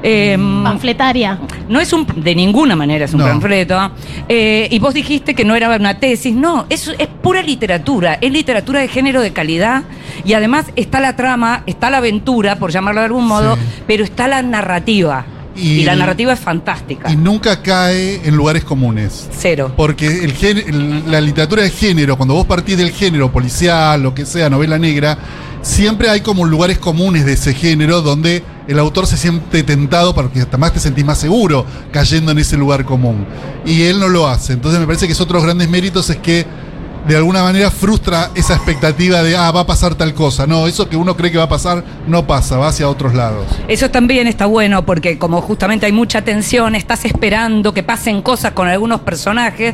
[0.04, 1.38] Eh, Panfletaria.
[1.70, 3.28] no es un, de ninguna manera es un No.
[3.28, 3.92] panfleto.
[4.28, 6.34] Eh, y vos dijiste que no era una tesis.
[6.34, 8.18] No, es, es pura literatura.
[8.22, 9.84] Es literatura de género de calidad.
[10.26, 13.62] Y además está la trama, está la aventura, por llamarlo de algún modo, Sí.
[13.88, 15.26] pero está la narrativa.
[15.62, 17.12] Y Y, la narrativa es fantástica.
[17.12, 19.30] Y nunca cae en lugares comunes.
[19.38, 19.74] Cero.
[19.78, 24.50] Porque el la literatura de género, cuando vos partís del género policial, lo que sea,
[24.50, 25.18] novela negra,
[25.62, 30.30] siempre hay como lugares comunes de ese género donde el autor se siente tentado para
[30.30, 33.26] que hasta más te sentís más seguro cayendo en ese lugar común.
[33.66, 34.54] Y él no lo hace.
[34.54, 36.46] Entonces me parece que es otro de los grandes méritos es que
[37.08, 40.46] de alguna manera frustra esa expectativa de, ah, va a pasar tal cosa.
[40.46, 43.46] No, eso que uno cree que va a pasar no pasa, va hacia otros lados.
[43.68, 48.52] Eso también está bueno porque como justamente hay mucha tensión, estás esperando que pasen cosas
[48.54, 49.74] con algunos personajes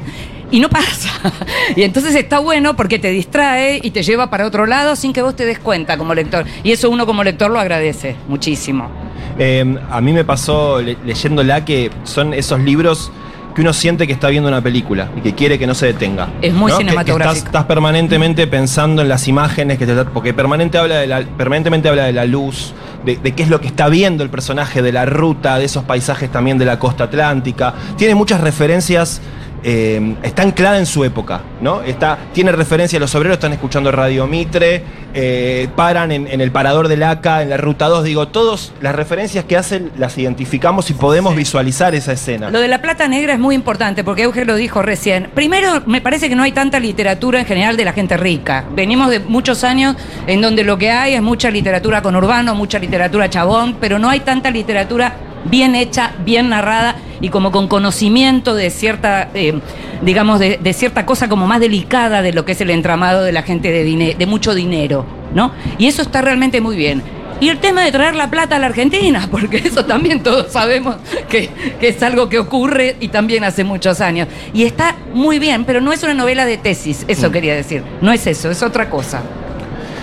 [0.51, 1.09] y no pasa.
[1.75, 5.21] Y entonces está bueno porque te distrae y te lleva para otro lado sin que
[5.21, 6.45] vos te des cuenta como lector.
[6.63, 8.89] Y eso uno como lector lo agradece muchísimo.
[9.37, 13.11] Eh, a mí me pasó le- leyéndola que son esos libros
[13.57, 16.29] que uno siente que está viendo una película y que quiere que no se detenga.
[16.43, 16.77] Es muy ¿no?
[16.77, 17.33] Cinematográfico.
[17.33, 21.89] estás, estás permanentemente pensando en las imágenes que te porque permanente habla de la, permanentemente
[21.89, 24.91] habla de la luz, de, de qué es lo que está viendo el personaje, de
[24.91, 27.73] la ruta, de esos paisajes también de la costa atlántica.
[27.97, 29.21] Tiene muchas referencias.
[29.69, 31.81] Eh, está anclada en su época, ¿no?
[31.81, 34.81] Está, tiene referencia, los obreros están escuchando Radio Mitre,
[35.13, 38.95] eh, paran en, en el parador del ACA, en la ruta 2, digo, todas las
[38.95, 42.49] referencias que hacen las identificamos y podemos visualizar esa escena.
[42.49, 45.31] Lo de la plata negra es muy importante porque Euge lo dijo recién.
[45.35, 48.63] Primero, me parece que no hay tanta literatura en general de la gente rica.
[48.73, 49.97] Venimos de muchos años
[50.27, 54.09] en donde lo que hay es mucha literatura con urbano, mucha literatura chabón, pero no
[54.09, 55.13] hay tanta literatura
[55.43, 59.59] bien hecha, bien narrada y como con conocimiento de cierta, eh,
[60.01, 63.31] digamos, de, de cierta cosa como más delicada de lo que es el entramado de
[63.31, 65.51] la gente de, de mucho dinero, ¿no?
[65.77, 67.01] Y eso está realmente muy bien.
[67.39, 70.95] Y el tema de traer la plata a la Argentina, porque eso también todos sabemos
[71.29, 71.49] que,
[71.79, 74.27] que es algo que ocurre y también hace muchos años.
[74.53, 77.83] Y está muy bien, pero no es una novela de tesis, eso quería decir.
[78.01, 79.21] No es eso, es otra cosa.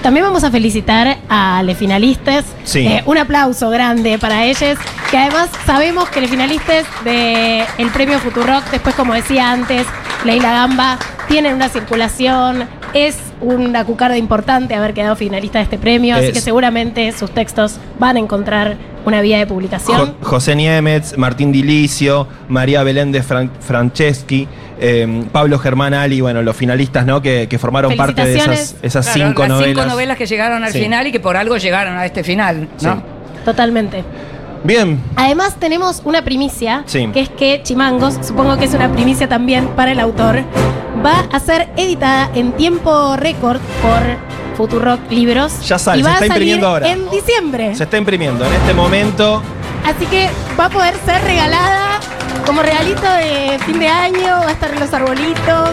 [0.04, 2.44] También vamos a felicitar a los finalistas.
[2.64, 2.86] Sí.
[2.86, 4.76] Eh, un aplauso grande para ellos,
[5.10, 9.86] que además sabemos que los finalistas del premio Futurock, después como decía antes,
[10.26, 16.16] Leila Gamba, tienen una circulación, es una cucarda importante haber quedado finalista de este premio,
[16.16, 19.96] así que seguramente sus textos van a encontrar una vía de publicación.
[19.98, 24.46] Jo- José Niemetz, Martín Dilicio, María Belén de Fran- Franceschi,
[24.80, 27.20] eh, Pablo Germán Ali, bueno, los finalistas ¿no?
[27.22, 29.74] que, que formaron parte de esas, esas Claro, cinco las novelas.
[29.76, 30.80] cinco novelas que llegaron al Sí.
[30.80, 32.94] final y que por algo llegaron a este final, ¿no?
[32.94, 33.00] Sí.
[33.44, 34.02] Totalmente.
[34.64, 37.06] Bien, Además tenemos una primicia, Sí.
[37.12, 40.40] que es que Chimangos, supongo que es una primicia también para el autor,
[41.04, 44.00] va a ser editada en tiempo récord por
[44.56, 45.60] Futurock Libros.
[45.66, 46.88] Ya sale, y se va está a salir imprimiendo ahora.
[46.88, 47.74] en diciembre.
[47.74, 49.42] se está imprimiendo en este momento.
[49.84, 52.00] Así que va a poder ser regalada
[52.46, 55.70] como regalito de fin de año, va a estar en los arbolitos.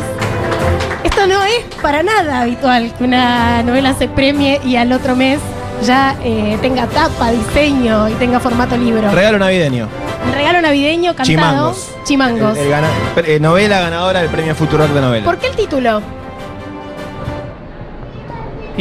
[1.03, 5.39] Esto no es para nada habitual que una novela se premie y al otro mes
[5.83, 9.09] ya eh, tenga tapa, diseño y tenga formato libro.
[9.11, 9.87] Regalo navideño.
[10.35, 11.25] Regalo navideño cantado.
[11.25, 11.89] Chimangos.
[12.03, 12.57] Chimangos.
[12.57, 12.89] El- el gana-
[13.25, 15.25] eh, novela ganadora del premio Futuro de novela.
[15.25, 16.01] ¿Por qué el título?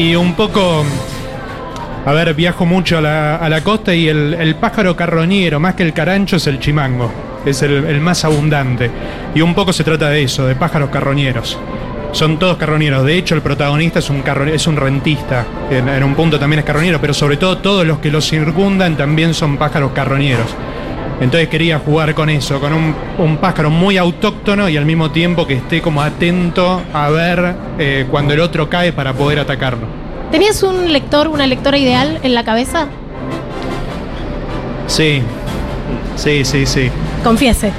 [0.00, 0.82] Y un poco.
[2.06, 5.82] A ver, viajo mucho a la, a la costa y el, pájaro carroñero, más que
[5.82, 7.12] el carancho, es el chimango.
[7.44, 8.90] Es el, el más abundante.
[9.34, 11.58] Y un poco se trata de eso, de pájaros carroñeros.
[12.12, 13.04] Son todos carroñeros.
[13.04, 15.44] De hecho, el protagonista es un, carro- es un rentista.
[15.70, 18.96] En, en un punto también es carroñero, pero sobre todo todos los que lo circundan
[18.96, 20.56] también son pájaros carroñeros.
[21.20, 25.46] Entonces quería jugar con eso, con un, un pájaro muy autóctono y al mismo tiempo
[25.46, 29.86] que esté como atento a ver eh, cuando el otro cae para poder atacarlo.
[30.30, 32.86] ¿Tenías un lector, una lectora ideal en la cabeza?
[34.86, 35.20] Sí,
[36.16, 36.90] sí, sí, sí.
[37.22, 37.70] Confiese.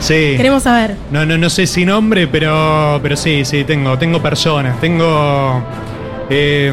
[0.00, 0.34] Sí.
[0.36, 0.94] Queremos saber.
[1.10, 5.62] No, no, no sé si nombre, pero, pero sí, sí, tengo, tengo personas, tengo...
[6.30, 6.72] eh,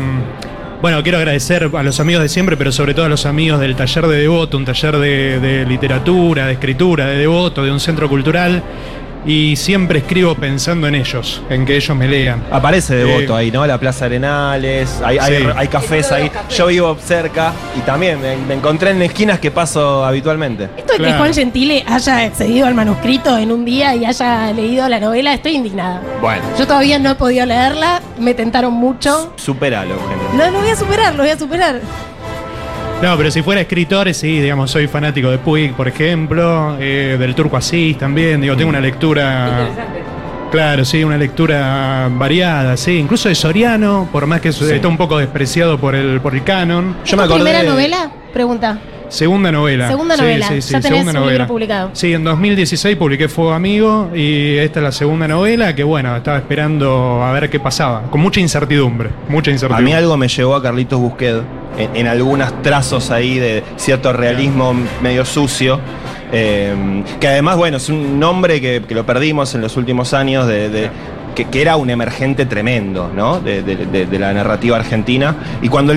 [0.84, 3.74] bueno, quiero agradecer a los amigos de siempre, pero sobre todo a los amigos del
[3.74, 8.62] taller de Devoto, un taller de, literatura, de escritura, de Devoto, de un centro cultural.
[9.26, 12.44] Y siempre escribo pensando en ellos, en que ellos me lean.
[12.52, 13.66] Aparece Devoto Eh, ahí, ¿no?
[13.66, 15.48] La Plaza Arenales, hay, hay- Sí.
[15.56, 16.30] hay cafés ahí.
[16.50, 20.70] Yo vivo cerca y también me, me encontré en esquinas que paso habitualmente.
[20.76, 21.14] Esto de que.
[21.14, 25.56] Juan Gentile haya accedido al manuscrito en un día y haya leído la novela, estoy
[25.56, 26.02] indignada.
[26.20, 29.34] Bueno, Yo todavía no he podido leerla, me tentaron mucho.
[29.38, 30.24] superalo, Eugenio.
[30.36, 31.80] No, lo voy a superar, lo voy a superar.
[33.04, 37.36] No, pero si fuera escritor, sí, digamos, soy fanático de Puig, por ejemplo, eh, del
[37.36, 39.68] Turco Asís también, digo, tengo una lectura...
[40.52, 44.98] Claro, sí, una lectura variada, sí, incluso de Soriano, por más que eso está un
[44.98, 46.96] poco despreciado por el, por el canon.
[47.04, 48.12] Yo me ¿Es tu acordé primera de- novela?
[48.32, 48.78] Pregunta.
[49.10, 49.88] Segunda novela.
[49.90, 50.48] Segunda Sí, novela.
[50.48, 51.48] sí, sí, ya tenés segunda un libro novela.
[51.48, 51.90] publicado.
[51.94, 56.38] Sí, en 2016 publiqué Fuego Amigo y esta es la segunda novela que, bueno, estaba
[56.38, 58.04] esperando a ver qué pasaba.
[58.12, 59.86] Con mucha incertidumbre, mucha A incertidumbre.
[59.86, 61.42] mí algo me llevó a Carlitos Busquet
[61.78, 65.80] en, algunos trazos ahí de cierto realismo medio sucio.
[66.32, 70.48] eh, que además, bueno, es un nombre que, que lo perdimos en los últimos años,
[70.48, 70.90] de,
[71.36, 73.40] que, que era un emergente tremendo, ¿no?
[73.40, 75.36] De, de- la narrativa argentina.
[75.62, 75.94] Y cuando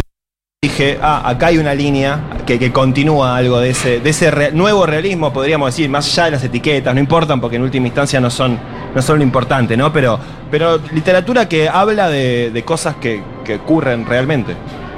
[0.63, 4.87] dije, ah, acá hay una línea que, que continúa algo de ese, de ese nuevo
[4.87, 8.31] realismo, podríamos decir, más allá de las etiquetas, no importan porque en última instancia no
[8.31, 8.59] son,
[8.95, 9.93] no son lo importante, ¿no?
[9.93, 10.19] Pero,
[10.51, 14.55] pero literatura que habla de, de cosas que, que ocurren realmente.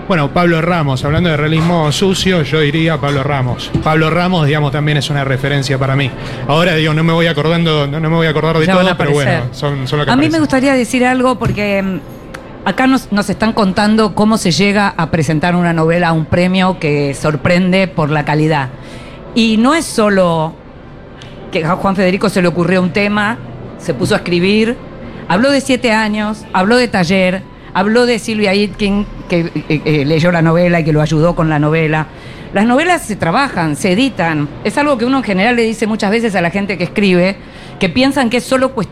[0.09, 3.71] Bueno, Pablo Ramos, hablando de realismo sucio, yo diría Pablo Ramos.
[3.85, 6.11] Pablo Ramos, digamos, también es una referencia para mí.
[6.47, 8.97] Ahora, digo, no me voy acordando, no, no me voy a acordar de Ya todo,
[8.97, 12.01] pero bueno, son, son lo que A mí me gustaría decir algo porque mm,
[12.65, 16.79] acá nos, nos están contando cómo se llega a presentar una novela a un premio
[16.79, 18.71] que sorprende por la calidad.
[19.35, 20.55] Y no es solo
[21.53, 23.37] que a Juan Federico se le ocurrió un tema,
[23.77, 24.75] se puso a escribir,
[25.29, 27.43] habló de siete años, habló de taller,
[27.79, 31.49] habló de Silvia Itkin, que eh, eh, leyó la novela y que lo ayudó con
[31.49, 32.09] la novela.
[32.53, 34.49] Las novelas se trabajan, se editan.
[34.65, 37.37] Es algo que uno en general le dice muchas veces a la gente que escribe,
[37.79, 38.87] que piensan que es solo cuestión